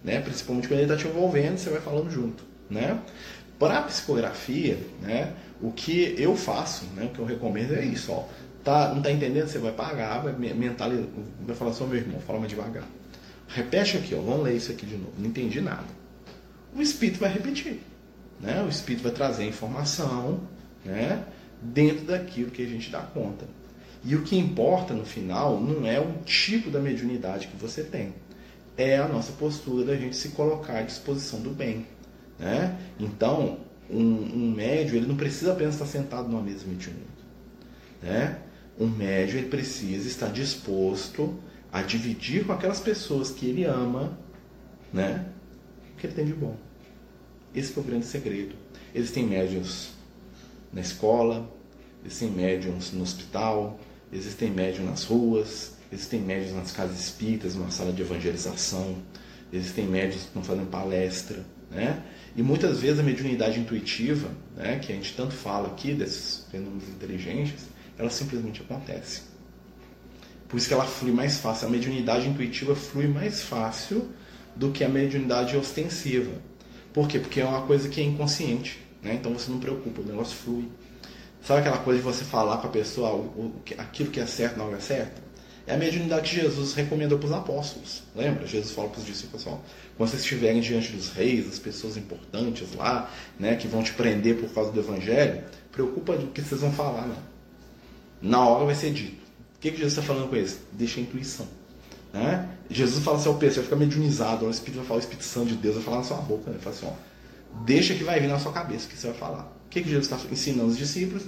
[0.05, 0.21] Né?
[0.21, 2.45] Principalmente quando ele está te envolvendo, você vai falando junto.
[2.69, 2.99] Né?
[3.63, 8.11] Para a psicografia, né, o que eu faço, né, o que eu recomendo é isso.
[8.11, 8.25] Ó,
[8.65, 9.47] tá, não está entendendo?
[9.47, 11.07] Você vai pagar, vai mentalizar,
[11.43, 12.83] vai falar só meu irmão, fala mais devagar.
[13.47, 15.13] Repete aqui, ó, vamos ler isso aqui de novo.
[15.17, 15.85] Não entendi nada.
[16.75, 17.81] O espírito vai repetir.
[18.41, 18.61] Né?
[18.67, 20.41] O espírito vai trazer a informação
[20.85, 21.25] né,
[21.61, 23.47] dentro daquilo que a gente dá conta.
[24.05, 28.13] E o que importa no final não é o tipo da mediunidade que você tem,
[28.77, 31.87] é a nossa postura da gente se colocar à disposição do bem.
[32.43, 32.77] Né?
[32.99, 37.23] Então, um, um médio ele não precisa apenas estar sentado numa mesa mediúnica.
[38.03, 38.37] Né?
[38.79, 41.39] Um médio ele precisa estar disposto
[41.73, 44.19] a dividir com aquelas pessoas que ele ama
[44.93, 45.25] né?
[45.95, 46.57] o que ele tem de bom.
[47.55, 48.57] Esse é o grande segredo.
[48.93, 49.91] Existem médios
[50.73, 51.49] na escola,
[52.05, 53.79] existem médiums no hospital,
[54.13, 58.97] existem médiums nas ruas, existem médiums nas casas espíritas, numa sala de evangelização,
[59.53, 62.03] existem médiums que estão fazendo palestra, né?
[62.35, 66.89] E muitas vezes a mediunidade intuitiva, né, que a gente tanto fala aqui desses fenômenos
[66.89, 67.67] inteligentes,
[67.99, 69.23] ela simplesmente acontece.
[70.49, 71.69] Por isso que ela flui mais fácil.
[71.69, 74.11] A mediunidade intuitiva flui mais fácil
[74.55, 76.33] do que a mediunidade ostensiva.
[76.93, 77.19] Por quê?
[77.19, 78.79] Porque é uma coisa que é inconsciente.
[79.03, 79.15] Né?
[79.15, 80.69] Então você não preocupa, o negócio flui.
[81.43, 83.31] Sabe aquela coisa de você falar com a pessoa
[83.79, 85.21] aquilo que é certo na hora certa?
[85.73, 88.03] É a mediunidade que Jesus recomendou para os apóstolos.
[88.15, 88.47] Lembra?
[88.47, 89.59] Jesus fala para os discípulos: ó,
[89.97, 93.11] quando vocês estiverem diante dos reis, das pessoas importantes lá,
[93.41, 95.43] né, que vão te prender por causa do evangelho,
[95.73, 97.07] preocupa do que vocês vão falar.
[97.07, 97.17] Né?
[98.21, 99.23] Na hora vai ser dito.
[99.57, 100.61] O que, que Jesus está falando com isso?
[100.73, 101.49] Deixa a intuição.
[102.13, 102.51] Né?
[102.69, 105.25] Jesus fala assim ao Pedro: você vai ficar mediunizado, o Espírito vai falar, o Espírito
[105.25, 106.51] Santo de Deus vai falar na sua boca.
[106.51, 106.57] Né?
[106.57, 109.17] Ele fala assim: ó, deixa que vai vir na sua cabeça o que você vai
[109.17, 109.45] falar.
[109.65, 111.23] O que, que Jesus está ensinando os discípulos?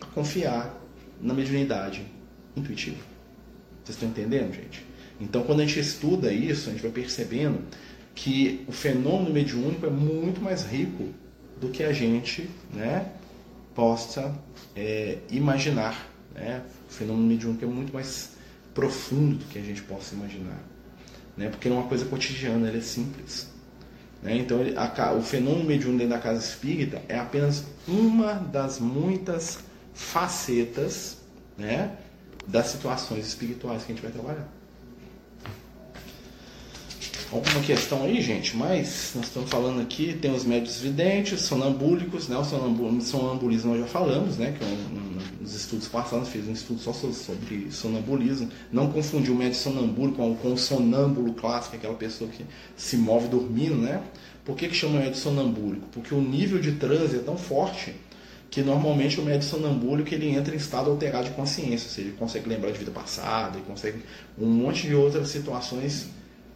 [0.00, 0.80] A confiar
[1.20, 2.06] na mediunidade
[2.54, 3.10] intuitiva.
[3.90, 4.84] Vocês estão entendendo, gente?
[5.20, 7.60] Então, quando a gente estuda isso, a gente vai percebendo
[8.14, 11.08] que o fenômeno mediúnico é muito mais rico
[11.60, 13.10] do que a gente né,
[13.74, 14.32] possa
[14.76, 16.08] é, imaginar.
[16.34, 16.62] Né?
[16.88, 18.36] O fenômeno mediúnico é muito mais
[18.72, 20.62] profundo do que a gente possa imaginar.
[21.36, 21.48] Né?
[21.48, 23.48] Porque é uma coisa cotidiana, ele é simples.
[24.22, 24.36] Né?
[24.36, 29.58] Então, ele, a, o fenômeno mediúnico dentro da casa espírita é apenas uma das muitas
[29.92, 31.18] facetas
[31.58, 31.96] né,
[32.46, 34.48] das situações espirituais que a gente vai trabalhar.
[37.32, 38.56] Alguma questão aí, gente?
[38.56, 42.36] Mas nós estamos falando aqui, tem os médios videntes, sonambúlicos, né?
[42.36, 44.52] O sonambulismo nós já falamos, né?
[44.58, 48.48] Que é um, nos estudos passados fez um estudo só sobre sonambulismo.
[48.72, 52.44] Não confundir o médio sonambúlico com, com o sonâmbulo clássico, aquela pessoa que
[52.76, 54.02] se move dormindo, né?
[54.44, 55.86] Por que, que chama médio sonambúlico?
[55.92, 57.94] Porque o nível de transe é tão forte
[58.50, 62.16] que normalmente o médio sonambúlico ele entra em estado alterado de consciência, ou seja, ele
[62.16, 64.02] consegue lembrar de vida passada, ele consegue
[64.36, 66.08] um monte de outras situações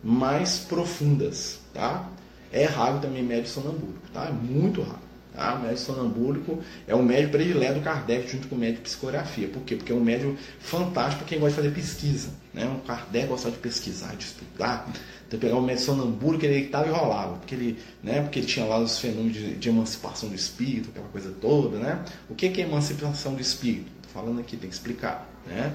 [0.02, 2.10] mais profundas, tá?
[2.52, 4.26] É raro também médio sonambúlico, tá?
[4.26, 5.04] É muito raro.
[5.34, 5.54] Tá?
[5.54, 9.48] O médio sonambúlico é o médio predileto do Kardec junto com o médio de psicografia.
[9.48, 9.74] Por quê?
[9.74, 12.28] Porque é um médio fantástico para quem gosta de fazer pesquisa.
[12.52, 12.64] Né?
[12.66, 14.88] O Kardec gosta de pesquisar, de estudar.
[15.26, 17.36] Então pegar o médio sonambúlico, ele estava e rolava.
[17.38, 18.22] Porque ele, né?
[18.22, 21.78] porque ele tinha lá os fenômenos de, de, emancipação do espírito, aquela coisa toda.
[21.78, 22.04] Né?
[22.30, 23.90] O que é emancipação do espírito?
[23.96, 25.28] Estou falando aqui, tem que explicar.
[25.48, 25.72] Né?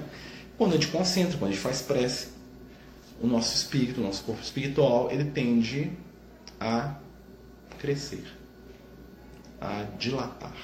[0.56, 2.28] Quando a gente concentra, quando a gente faz prece,
[3.20, 5.92] o nosso espírito, o nosso corpo espiritual, ele tende
[6.58, 6.94] a
[7.78, 8.39] crescer
[9.60, 10.56] a dilatar.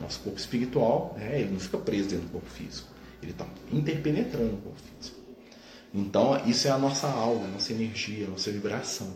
[0.00, 2.88] Nosso corpo espiritual, né, ele não fica preso dentro do corpo físico.
[3.22, 5.20] Ele está interpenetrando o corpo físico.
[5.94, 9.08] Então, isso é a nossa alma, a nossa energia, a nossa vibração.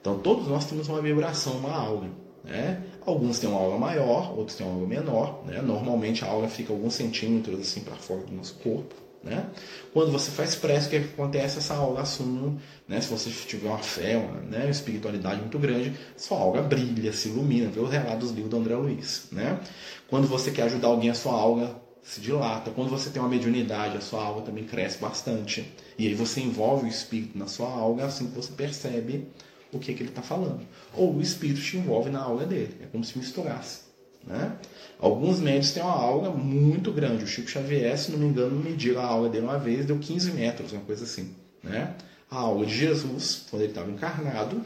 [0.00, 2.10] Então, todos nós temos uma vibração, uma aura.
[2.44, 2.82] Né?
[3.06, 5.42] Alguns têm uma aura maior, outros têm uma aura menor.
[5.46, 5.62] Né?
[5.62, 8.94] Normalmente, a aura fica alguns centímetros assim para fora do nosso corpo.
[9.22, 9.46] Né?
[9.92, 11.58] Quando você faz prece, o que acontece?
[11.58, 12.58] Essa aura assume,
[12.88, 13.00] né?
[13.00, 14.68] se você tiver uma fé, uma, né?
[14.68, 17.70] espiritualidade muito grande, sua aura brilha, se ilumina.
[17.70, 19.28] Vê os relatos do livro do André Luiz.
[19.30, 19.60] Né?
[20.08, 22.70] Quando você quer ajudar alguém, a sua aura se dilata.
[22.72, 25.72] Quando você tem uma mediunidade, a sua aura também cresce bastante.
[25.96, 29.28] E aí você envolve o espírito na sua aura, assim que você percebe
[29.72, 30.66] o que, que ele está falando.
[30.94, 32.76] Ou o espírito te envolve na aura dele.
[32.82, 33.91] É como se misturasse.
[34.26, 34.52] Né?
[34.98, 37.24] Alguns médios têm uma aura muito grande.
[37.24, 40.32] O Chico Xavier, se não me engano, mediu a aura dele uma vez, deu 15
[40.32, 41.34] metros, uma coisa assim.
[41.62, 41.94] Né?
[42.30, 44.64] A aura de Jesus, quando ele estava encarnado,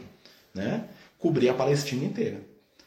[0.53, 0.85] né?
[1.17, 2.41] cobria a Palestina inteira.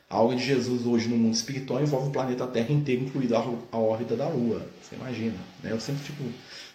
[0.09, 3.79] A aura de Jesus hoje no mundo espiritual envolve o planeta Terra inteiro, incluindo a
[3.79, 4.67] órbita da Lua.
[4.83, 5.37] Você imagina.
[5.63, 5.71] Né?
[5.71, 6.25] Eu sempre tipo,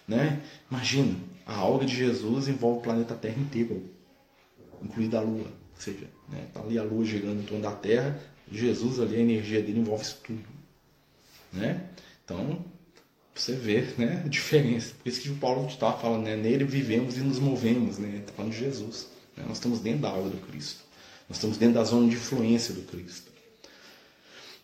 [0.08, 0.40] né?
[0.70, 3.82] Imagina, a aura de Jesus envolve o planeta Terra inteiro,
[4.82, 5.46] incluindo a Lua.
[5.46, 6.46] Ou seja, né?
[6.54, 8.18] tá ali a Lua girando em torno da Terra,
[8.50, 10.44] Jesus ali, a energia dele envolve isso tudo.
[11.52, 11.80] Né?
[12.24, 12.64] Então,
[13.34, 14.94] você vê né, a diferença.
[15.02, 17.98] Por isso que o Paulo estava falando, né, nele vivemos e nos movemos.
[17.98, 18.18] Né?
[18.18, 19.08] Está falando de Jesus.
[19.36, 19.44] Né?
[19.46, 20.84] Nós estamos dentro da aula do Cristo.
[21.28, 23.30] Nós estamos dentro da zona de influência do Cristo.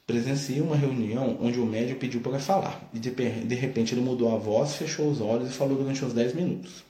[0.06, 2.88] Presenciei uma reunião onde o médium pediu para falar.
[2.92, 6.12] E de, de repente ele mudou a voz, fechou os olhos e falou durante uns
[6.12, 6.84] 10 minutos.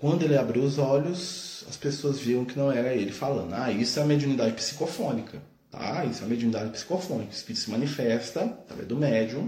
[0.00, 3.52] Quando ele abriu os olhos, as pessoas viram que não era ele falando.
[3.52, 5.42] Ah, isso é a mediunidade psicofônica.
[5.70, 6.06] Tá?
[6.06, 7.30] Isso é a mediunidade psicofônica.
[7.30, 9.46] O espírito se manifesta através do médium,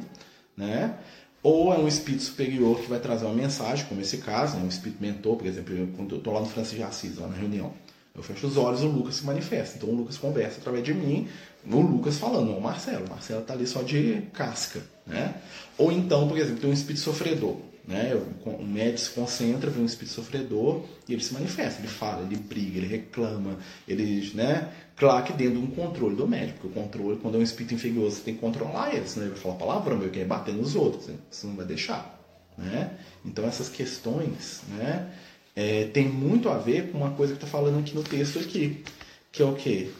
[0.54, 0.94] né?
[1.42, 4.64] Ou é um espírito superior que vai trazer uma mensagem, como esse caso, né?
[4.64, 7.34] um espírito mentor, por exemplo, quando eu estou lá no Francisco de Assis, lá na
[7.34, 7.72] reunião.
[8.14, 9.78] Eu fecho os olhos, o Lucas se manifesta.
[9.78, 11.28] Então o Lucas conversa através de mim,
[11.64, 13.06] o Lucas falando, não o Marcelo.
[13.06, 14.82] O Marcelo está ali só de casca.
[15.06, 15.34] Né?
[15.78, 17.56] Ou então, por exemplo, tem um espírito sofredor.
[17.86, 18.14] Né?
[18.44, 22.36] O médico se concentra, vê um espírito sofredor e ele se manifesta, ele fala, ele
[22.36, 23.58] briga, ele reclama,
[23.88, 24.72] ele, né?
[24.96, 27.74] Claro que dentro de um controle do médico, porque o controle, quando é um espírito
[27.74, 30.76] inferior, você tem que controlar ele, senão ele vai falar palavrão, ele quer bater nos
[30.76, 32.20] outros, você não vai deixar.
[32.56, 32.90] Né?
[33.24, 35.10] Então essas questões né,
[35.56, 38.84] é, tem muito a ver com uma coisa que está falando aqui no texto aqui,
[39.32, 39.90] que é o que?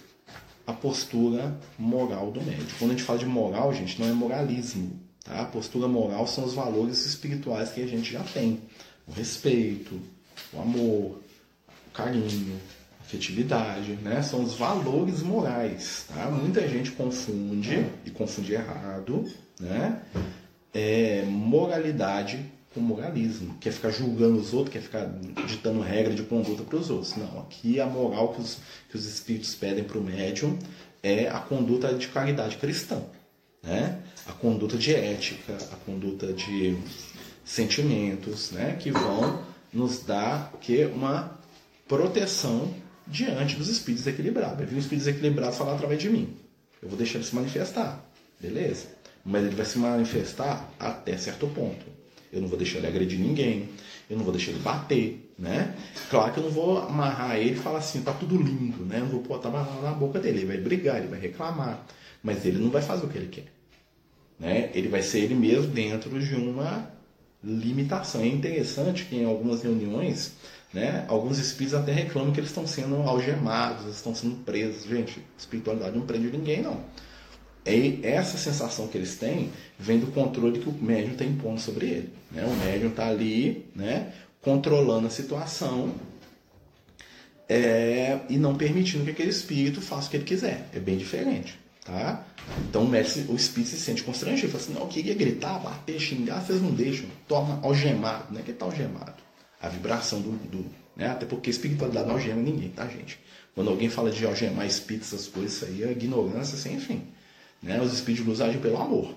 [0.65, 2.79] A postura moral do médico.
[2.79, 5.02] Quando a gente fala de moral, gente, não é moralismo.
[5.25, 5.41] Tá?
[5.41, 8.61] A postura moral são os valores espirituais que a gente já tem.
[9.07, 10.01] O respeito,
[10.53, 11.21] o amor,
[11.87, 12.61] o carinho,
[13.01, 14.23] a afetividade, né?
[14.23, 16.31] São os valores morais, tá?
[16.31, 20.03] Muita gente confunde, e confunde errado, né?
[20.73, 23.57] É, moralidade com moralismo.
[23.61, 25.07] Quer ficar julgando os outros, quer ficar
[25.47, 27.17] ditando regra de conduta para os outros.
[27.17, 28.59] Não, aqui a moral que os,
[28.89, 30.59] que os espíritos pedem para o médium
[31.03, 33.03] é a conduta de caridade cristã.
[33.63, 34.03] Né?
[34.27, 36.77] a conduta de ética, a conduta de
[37.45, 39.43] sentimentos, né, que vão
[39.73, 41.39] nos dar que uma
[41.89, 42.73] proteção
[43.07, 44.61] diante dos espíritos equilibrados.
[44.61, 46.37] Eu vi um espírito desequilibrado falar através de mim.
[46.81, 48.05] Eu vou deixar ele se manifestar,
[48.41, 48.87] beleza?
[49.25, 51.85] Mas ele vai se manifestar até certo ponto.
[52.33, 53.69] Eu não vou deixar ele agredir ninguém,
[54.09, 55.75] eu não vou deixar ele bater, né?
[56.09, 58.97] Claro que eu não vou amarrar ele e falar assim, tá tudo lindo, né?
[58.97, 61.85] Eu não vou botar na boca dele, ele vai brigar, ele vai reclamar,
[62.23, 63.47] mas ele não vai fazer o que ele quer.
[64.39, 64.71] Né?
[64.75, 66.91] Ele vai ser ele mesmo dentro de uma
[67.43, 68.21] limitação.
[68.21, 70.33] É interessante que em algumas reuniões,
[70.73, 74.85] né, alguns espíritos até reclamam que eles estão sendo algemados, estão sendo presos.
[74.85, 76.81] Gente, espiritualidade não prende ninguém, não.
[77.65, 81.87] E essa sensação que eles têm vem do controle que o médium está impondo sobre
[81.87, 82.11] ele.
[82.31, 82.45] Né?
[82.45, 85.95] O médium está ali né, controlando a situação
[87.49, 90.69] é, e não permitindo que aquele espírito faça o que ele quiser.
[90.75, 91.62] É bem diferente.
[91.85, 92.25] Tá?
[92.69, 95.99] Então o, mestre, o espírito se sente constrangido, fala assim, não, eu queria gritar, bater,
[95.99, 99.15] xingar, vocês não deixam, toma algemado, não é que está algemado,
[99.61, 100.65] a vibração do, do
[100.97, 101.09] né?
[101.09, 103.19] até porque espiritualidade não algema ninguém, tá gente?
[103.55, 107.03] Quando alguém fala de algemar espíritos, essas coisas, isso aí é ignorância sem fim.
[107.63, 107.81] Né?
[107.81, 109.15] Os espíritos nos agem pelo amor,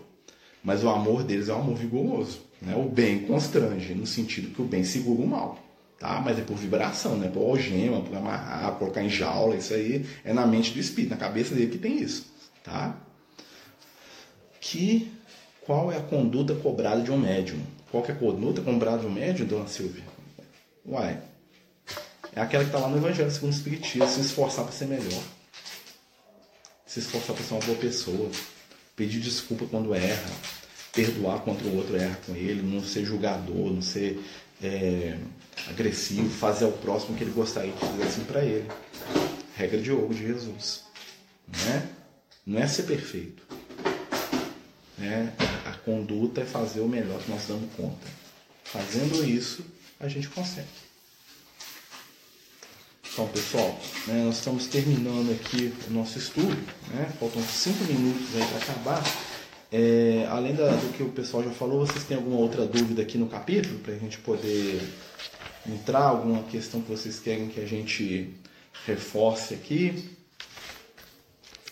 [0.64, 2.76] mas o amor deles é um amor vigoroso, né?
[2.76, 5.60] o bem constrange, no sentido que o bem segura o mal.
[6.00, 6.22] Tá?
[6.24, 7.30] Mas é por vibração, né?
[7.30, 11.18] por algema, por amarrar, colocar em jaula, isso aí é na mente do espírito, na
[11.18, 12.35] cabeça dele que tem isso.
[12.66, 12.98] Tá?
[14.60, 15.12] Que,
[15.62, 17.62] qual é a conduta cobrada de um médium?
[17.92, 20.04] Qual é a conduta cobrada de um médium, dona Silvia?
[20.84, 21.22] Uai,
[22.36, 25.24] é aquela que está lá no Evangelho segundo o Espiritismo, se esforçar para ser melhor.
[26.86, 28.30] Se esforçar para ser uma boa pessoa.
[28.96, 30.32] Pedir desculpa quando erra.
[30.92, 32.62] Perdoar quando o outro erra com ele.
[32.62, 34.22] Não ser julgador, não ser
[34.62, 35.18] é,
[35.70, 36.30] agressivo.
[36.30, 38.70] Fazer ao próximo que ele gostaria que fizessem para ele.
[39.56, 40.84] Regra de ouro de Jesus.
[41.48, 41.95] Né?
[42.46, 43.42] Não é ser perfeito.
[44.98, 45.34] Né?
[45.66, 48.08] A conduta é fazer o melhor que nós damos conta.
[48.64, 49.66] Fazendo isso,
[50.00, 50.68] a gente consegue.
[53.12, 56.56] Então, pessoal, né, nós estamos terminando aqui o nosso estudo.
[56.90, 57.12] Né?
[57.20, 59.04] Faltam cinco minutos aí para acabar.
[59.72, 63.18] É, além da, do que o pessoal já falou, vocês têm alguma outra dúvida aqui
[63.18, 64.82] no capítulo para a gente poder
[65.66, 66.04] entrar?
[66.04, 68.34] Alguma questão que vocês querem que a gente
[68.86, 70.15] reforce aqui?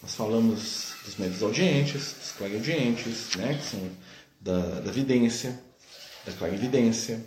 [0.04, 3.80] Nós falamos dos médios audientes, dos clariaudientes, né, que são
[4.42, 5.58] da, da vidência,
[6.26, 7.24] da clarividência,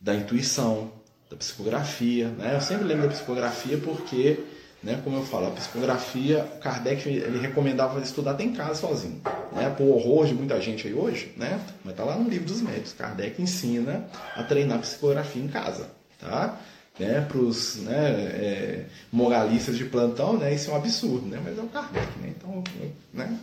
[0.00, 0.92] da intuição,
[1.28, 2.28] da psicografia.
[2.28, 2.54] Né?
[2.54, 4.38] Eu sempre lembro da psicografia porque,
[4.80, 9.20] né, como eu falo, a psicografia, Kardec ele recomendava estudar até em casa sozinho.
[9.50, 9.68] Né?
[9.76, 11.60] Por horror de muita gente aí hoje, né?
[11.82, 12.92] mas está lá no livro dos médicos.
[12.92, 15.90] Kardec ensina a treinar psicografia em casa.
[16.20, 16.60] Tá?
[16.98, 21.56] Né, para os né, é, moralistas de plantão, né, isso é um absurdo, né, mas
[21.56, 22.18] é o Kardec.
[22.18, 22.64] Né, então,
[23.12, 23.38] né,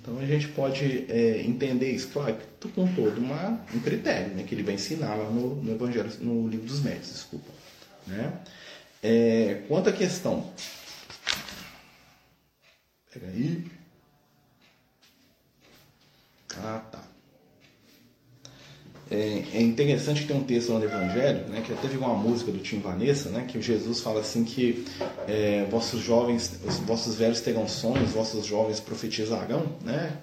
[0.00, 2.36] então a gente pode é, entender isso, claro,
[2.74, 6.46] com todo uma, um critério né, que ele vai ensinar lá no, no Evangelho, no
[6.46, 7.50] livro dos médicos, desculpa.
[8.06, 8.32] Né.
[9.02, 10.50] É, quanto à questão.
[13.12, 13.64] Pega aí.
[16.56, 17.13] Ah, tá.
[19.14, 22.50] É, é, interessante que tem um texto lá no Evangelho, né, que até uma música
[22.50, 24.84] do Tim Vanessa, né, que Jesus fala assim que
[25.28, 30.18] é, vossos jovens, os vossos velhos terão sonhos, vossos jovens profetizarão, né?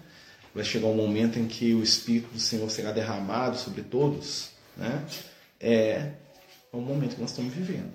[0.53, 5.05] Vai chegar um momento em que o Espírito do Senhor será derramado sobre todos, né?
[5.57, 6.11] É,
[6.73, 7.93] é um momento que nós estamos vivendo.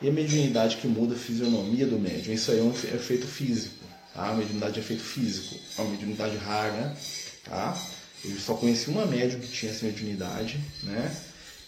[0.00, 3.84] E a mediunidade que muda a fisionomia do médium, isso aí é um efeito físico,
[4.14, 4.30] tá?
[4.30, 6.96] A mediunidade é efeito físico, é uma mediunidade rara,
[7.44, 7.78] tá?
[8.24, 11.16] Eu só conheci uma médium que tinha essa mediunidade, né?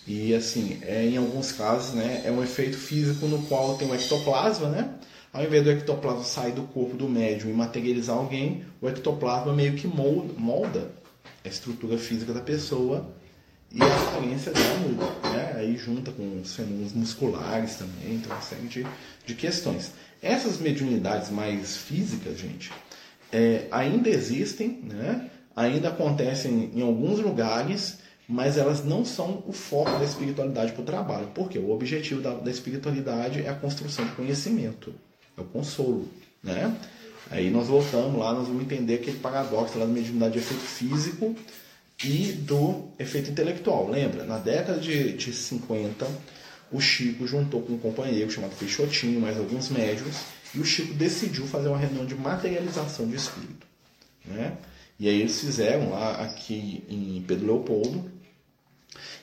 [0.06, 3.94] E assim, é, em alguns casos, né, é um efeito físico no qual tem o
[3.94, 4.94] ectoplasma, né?
[5.32, 9.74] Ao invés do ectoplasma sair do corpo do médium e materializar alguém, o ectoplasma meio
[9.74, 10.90] que molda, molda
[11.44, 13.14] a estrutura física da pessoa
[13.70, 15.04] e a aparência dela muda.
[15.30, 15.52] Né?
[15.56, 18.86] Aí junta com os fenômenos musculares também, então uma série de,
[19.24, 19.92] de questões.
[20.20, 22.70] Essas mediunidades mais físicas, gente,
[23.32, 25.30] é, ainda existem, né?
[25.54, 27.98] Ainda acontecem em alguns lugares,
[28.28, 31.28] mas elas não são o foco da espiritualidade para o trabalho.
[31.34, 34.94] Porque o objetivo da, da espiritualidade é a construção de conhecimento,
[35.36, 36.08] é o consolo.
[36.42, 36.74] Né?
[37.30, 41.36] Aí nós voltamos lá, nós vamos entender aquele paradoxo lá da mediunidade de efeito físico
[42.04, 43.88] e do efeito intelectual.
[43.88, 44.24] Lembra?
[44.24, 46.06] Na década de, de 50,
[46.70, 50.16] o Chico juntou com um companheiro chamado Peixotinho, mais alguns médios,
[50.54, 53.66] e o Chico decidiu fazer uma reunião de materialização de espírito.
[54.24, 54.56] Né?
[55.02, 58.08] E aí eles fizeram lá aqui em Pedro Leopoldo.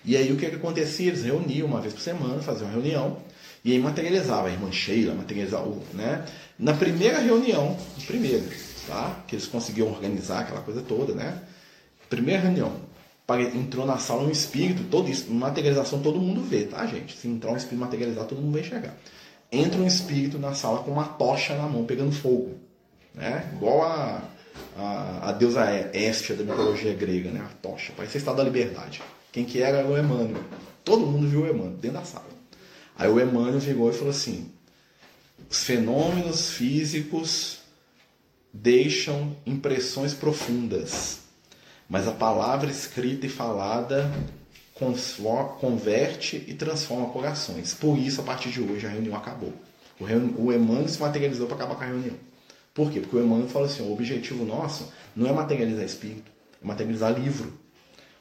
[0.04, 1.08] E aí o que, que acontecia?
[1.08, 3.20] Eles reuniam uma vez por semana, faziam uma reunião,
[3.64, 6.26] e aí materializava a irmã Sheila, materializava, né?
[6.60, 8.44] Na primeira reunião, primeira,
[8.88, 9.24] tá?
[9.26, 11.42] Que eles conseguiam organizar aquela coisa toda, né?
[12.10, 12.76] Primeira reunião,
[13.56, 17.16] entrou na sala um espírito, todo isso, materialização todo mundo vê, tá, gente?
[17.16, 18.98] Se entrar um espírito materializado, todo mundo vai enxergar.
[19.50, 22.56] Entra um espírito na sala com uma tocha na mão, pegando fogo,
[23.16, 23.50] né?
[23.56, 24.24] Igual a,
[24.78, 27.42] a, a deusa Hestia da mitologia grega, né?
[27.42, 29.02] A tocha, parece a Estado da Liberdade.
[29.32, 30.44] Quem que era o Emmanuel.
[30.84, 32.26] Todo mundo viu o Emmanuel dentro da sala.
[32.98, 34.52] Aí o Emmanuel virou e falou assim:
[35.50, 37.60] os fenômenos físicos
[38.54, 41.20] deixam impressões profundas
[41.90, 44.10] mas a palavra escrita e falada
[45.60, 47.74] converte e transforma corações.
[47.74, 49.54] Por isso, a partir de hoje, a reunião acabou.
[50.00, 52.16] O, o Emmanuel se materializou para acabar com a reunião.
[52.74, 53.00] Por quê?
[53.00, 56.32] Porque o Emmanuel falou assim: o objetivo nosso não é materializar espírito,
[56.64, 57.54] é materializar livro.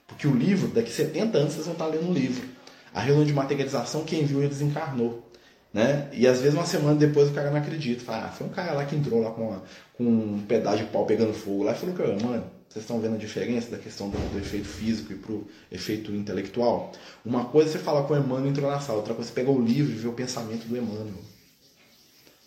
[0.07, 2.49] Porque o livro, daqui 70 anos, vocês vão estar lendo o livro.
[2.94, 5.28] A reunião de materialização, quem viu, ele desencarnou.
[5.72, 6.09] Né?
[6.12, 8.03] E às vezes uma semana depois o cara não acredita.
[8.03, 9.62] Fala, ah, foi um cara lá que entrou lá com, uma,
[9.96, 13.14] com um pedaço de pau pegando fogo lá e falou que, mano, vocês estão vendo
[13.14, 16.92] a diferença da questão do, do efeito físico e para o efeito intelectual?
[17.24, 19.40] Uma coisa é você fala com o Emmanuel entrou na sala, outra coisa é você
[19.40, 21.22] pega o livro e vê o pensamento do Emmanuel.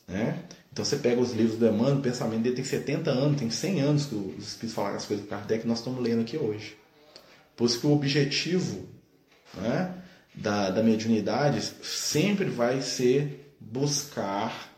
[0.08, 0.40] Né?
[0.72, 3.82] Então você pega os livros do Emmanuel, o pensamento dele tem 70 anos, tem 100
[3.82, 6.78] anos que os Espíritos falaram as coisas do Kardec que nós estamos lendo aqui hoje.
[7.56, 8.88] Por isso que o objetivo
[9.54, 9.94] né,
[10.34, 14.72] da, da mediunidade sempre vai ser buscar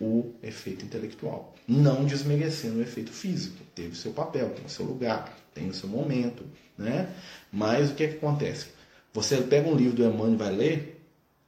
[0.00, 3.56] o efeito intelectual, não desmerecendo o efeito físico.
[3.74, 6.44] Teve seu papel, tem o seu lugar, tem o seu momento,
[6.76, 7.14] né?
[7.52, 8.66] Mas o que, é que acontece?
[9.12, 11.06] Você pega um livro do Emmanuel e vai ler,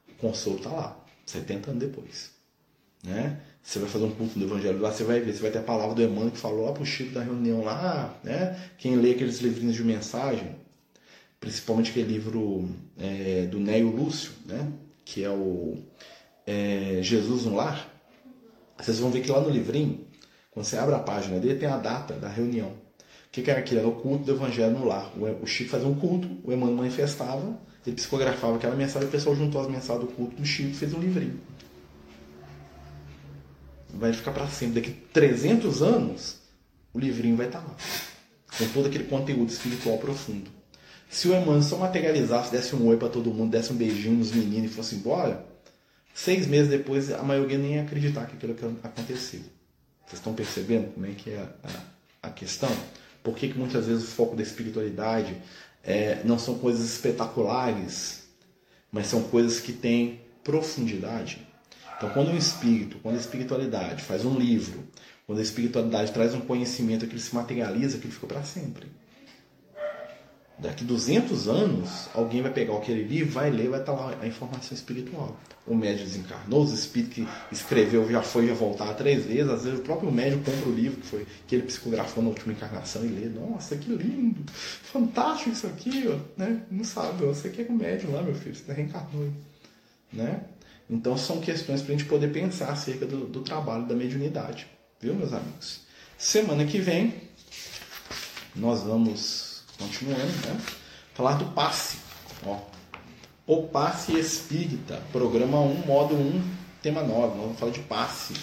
[0.09, 2.31] o consolo está lá, 70 anos depois,
[3.03, 3.39] né?
[3.61, 5.63] Você vai fazer um culto do Evangelho lá, você vai ver, você vai ter a
[5.63, 8.57] palavra do Emmanuel que falou lá para o Chico da reunião lá, né?
[8.77, 10.55] Quem lê aqueles livrinhos de mensagem,
[11.39, 14.71] principalmente aquele livro é, do Neio Lúcio, né?
[15.05, 15.77] Que é o
[16.47, 17.89] é, Jesus no Lar,
[18.79, 20.05] vocês vão ver que lá no livrinho,
[20.51, 22.69] quando você abre a página dele, tem a data da reunião.
[22.69, 23.81] O que, que era aquilo?
[23.81, 25.11] Era o culto do Evangelho no lar.
[25.41, 29.61] O Chico fazia um culto, o Emmanuel manifestava, ele psicografava aquela mensagem, o pessoal juntou
[29.61, 31.39] as mensagens do culto do Chico e fez um livrinho.
[33.93, 34.81] Vai ficar para sempre.
[34.81, 36.37] Daqui 300 anos,
[36.93, 37.75] o livrinho vai estar tá lá.
[38.57, 40.49] Com todo aquele conteúdo espiritual profundo.
[41.09, 44.31] Se o Emmanuel só materializasse, desse um oi para todo mundo, desse um beijinho nos
[44.31, 45.45] meninos e fosse embora,
[46.13, 49.39] Seis meses depois, a maioria nem ia acreditar que aquilo aconteceu.
[50.05, 52.69] Vocês estão percebendo como é que é a, a questão?
[53.23, 55.37] Por que, que muitas vezes o foco da espiritualidade
[55.81, 58.23] é, não são coisas espetaculares,
[58.91, 61.47] mas são coisas que têm profundidade?
[61.99, 64.85] Então, quando o espírito, quando a espiritualidade faz um livro,
[65.27, 68.87] quando a espiritualidade traz um conhecimento que ele se materializa, aquilo fica para sempre.
[70.57, 74.73] Daqui 200 anos, alguém vai pegar aquele livro, vai ler, vai estar lá a informação
[74.73, 75.37] espiritual.
[75.67, 79.49] O médium desencarnou, o espírito que escreveu já foi já voltar três vezes.
[79.49, 82.53] Às vezes o próprio médium compra o livro que, foi, que ele psicografou na última
[82.53, 83.27] encarnação e lê.
[83.27, 84.49] Nossa, que lindo!
[84.51, 86.61] Fantástico isso aqui, ó, né?
[86.71, 89.29] Não sabe, você que é o médium lá, meu filho, você reencarnou.
[90.11, 90.41] Né?
[90.89, 94.67] Então são questões para a gente poder pensar acerca do, do trabalho da mediunidade.
[94.99, 95.81] Viu, meus amigos?
[96.17, 97.13] Semana que vem
[98.55, 100.59] nós vamos Continuando, né?
[101.13, 101.99] Falar do passe.
[102.45, 102.59] Ó.
[103.47, 106.43] O passe espírita, programa 1, modo 1,
[106.81, 107.13] tema 9.
[107.13, 108.33] Nós vamos falar de passe.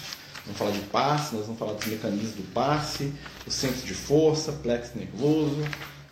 [0.43, 3.13] Vamos falar de passe, nós vamos falar dos mecanismos do passe,
[3.45, 5.57] o centro de força, plexo nervoso,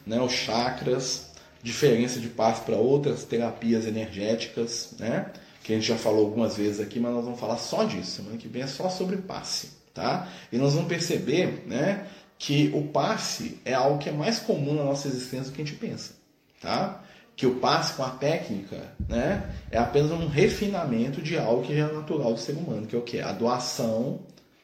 [0.05, 1.31] né, os chakras,
[1.63, 5.31] diferença de passe para outras terapias energéticas, né?
[5.65, 8.17] Que a gente já falou algumas vezes aqui, mas nós vamos falar só disso.
[8.17, 10.31] Semana que vem é só sobre passe, tá?
[10.51, 12.05] E nós vamos perceber, né,
[12.37, 15.65] que o passe é algo que é mais comum na nossa existência do que a
[15.65, 16.13] gente pensa,
[16.61, 17.01] tá?
[17.35, 21.89] que o passe com a técnica né, é apenas um refinamento de algo que já
[21.89, 23.19] é natural do ser humano, que é o que?
[23.19, 24.21] A doação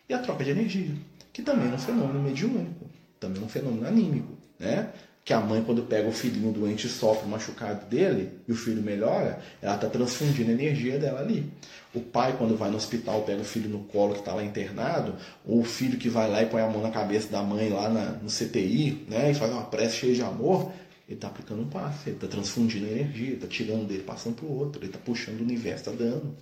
[0.08, 0.96] e a troca de energia,
[1.34, 2.86] que também é um fenômeno mediúnico,
[3.20, 4.38] também é um fenômeno anímico.
[4.58, 4.88] Né?
[5.24, 8.56] Que a mãe, quando pega o filhinho doente e sofre o machucado dele, e o
[8.56, 11.52] filho melhora, ela está transfundindo a energia dela ali.
[11.94, 15.16] O pai, quando vai no hospital, pega o filho no colo que está lá internado,
[15.46, 17.90] ou o filho que vai lá e põe a mão na cabeça da mãe lá
[17.90, 20.72] na, no CTI, né, e faz uma prece cheia de amor,
[21.08, 24.46] ele está aplicando um passe, ele está transfundindo a energia, está tirando dele, passando para
[24.46, 26.36] o outro, ele está puxando o universo, está dando.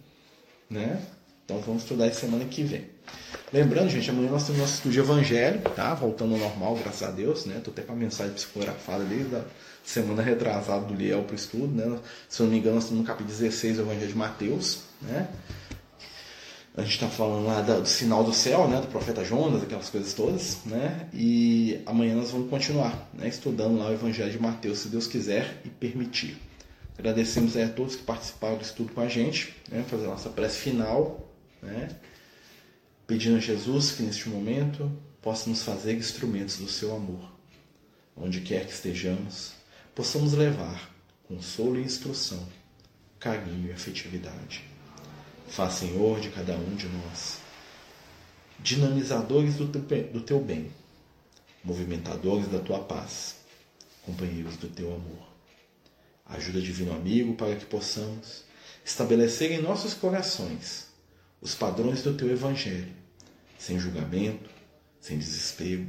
[0.69, 1.01] Né?
[1.49, 2.85] Então vamos estudar essa semana que vem.
[3.51, 5.95] Lembrando, gente, amanhã nós temos nosso estudo de evangelho, tá?
[5.95, 7.59] Voltando ao normal, graças a Deus, né?
[7.63, 9.43] Tô até com a mensagem psicografada desde a
[9.83, 11.97] semana retrasada do Liel para o estudo, né?
[12.29, 15.27] Se eu não me engano, nós estamos no capítulo 16 do Evangelho de Mateus, né?
[16.77, 18.79] A gente está falando lá do sinal do céu, né?
[18.79, 21.07] Do profeta Jonas, aquelas coisas todas, né?
[21.11, 23.27] E amanhã nós vamos continuar, né?
[23.27, 26.37] Estudando lá o Evangelho de Mateus, se Deus quiser e permitir.
[26.95, 29.83] Agradecemos a todos que participaram do estudo com a gente, né?
[29.89, 31.28] Fazer a nossa prece final,
[31.61, 31.95] né?
[33.07, 34.91] pedindo a Jesus que neste momento
[35.21, 37.31] possa nos fazer instrumentos do seu amor.
[38.15, 39.53] Onde quer que estejamos,
[39.95, 40.93] possamos levar
[41.27, 42.47] consolo e instrução,
[43.19, 44.63] carinho e afetividade.
[45.47, 47.39] Faz, Senhor, de cada um de nós
[48.61, 50.71] dinamizadores do teu bem,
[51.63, 53.37] movimentadores da tua paz,
[54.05, 55.27] companheiros do teu amor.
[56.25, 58.43] Ajuda, divino amigo, para que possamos
[58.85, 60.88] estabelecer em nossos corações
[61.41, 62.99] os padrões do teu evangelho
[63.57, 64.49] sem julgamento,
[65.01, 65.85] sem desespero,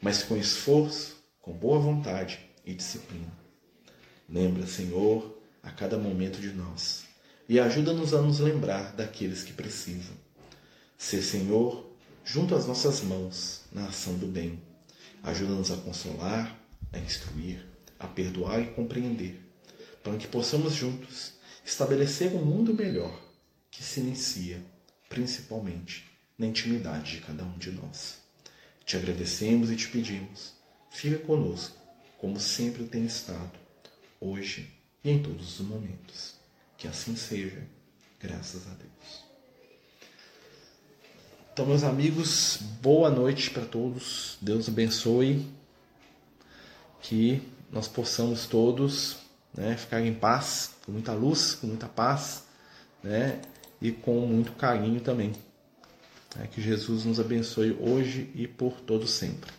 [0.00, 3.30] mas com esforço, com boa vontade e disciplina.
[4.28, 7.04] Lembra, Senhor, a cada momento de nós
[7.48, 10.14] e ajuda-nos a nos lembrar daqueles que precisam.
[10.96, 11.92] Ser, Senhor,
[12.24, 14.58] junto às nossas mãos na ação do bem.
[15.22, 16.58] Ajuda-nos a consolar,
[16.92, 17.64] a instruir,
[17.98, 19.40] a perdoar e compreender,
[20.02, 21.34] para que possamos juntos
[21.64, 23.20] estabelecer um mundo melhor
[23.70, 24.62] que se inicia,
[25.12, 28.18] principalmente, na intimidade de cada um de nós.
[28.86, 30.54] Te agradecemos e te pedimos,
[30.90, 31.76] fica conosco,
[32.18, 33.52] como sempre tem estado,
[34.18, 34.72] hoje
[35.04, 36.34] e em todos os momentos.
[36.78, 37.62] Que assim seja,
[38.18, 39.24] graças a Deus.
[41.52, 44.38] Então, meus amigos, boa noite para todos.
[44.40, 45.46] Deus abençoe.
[47.02, 49.18] Que nós possamos todos
[49.52, 52.44] né, ficar em paz, com muita luz, com muita paz,
[53.02, 53.42] né,
[53.82, 55.32] e com muito carinho também.
[56.40, 59.52] É, que Jesus nos abençoe hoje e por todo sempre.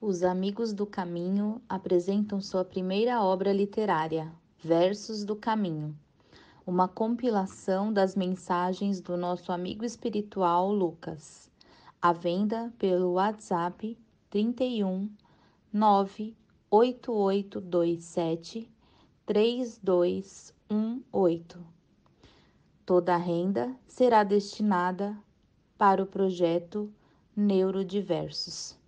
[0.00, 4.32] Os Amigos do Caminho apresentam sua primeira obra literária,
[4.62, 5.94] Versos do Caminho,
[6.66, 11.50] uma compilação das mensagens do nosso amigo espiritual Lucas,
[12.00, 13.98] à venda pelo WhatsApp
[14.30, 15.10] 31
[16.70, 18.70] 98827
[19.26, 21.58] 3218.
[22.86, 25.14] Toda a renda será destinada
[25.76, 26.90] para o projeto
[27.36, 28.79] Neurodiversos.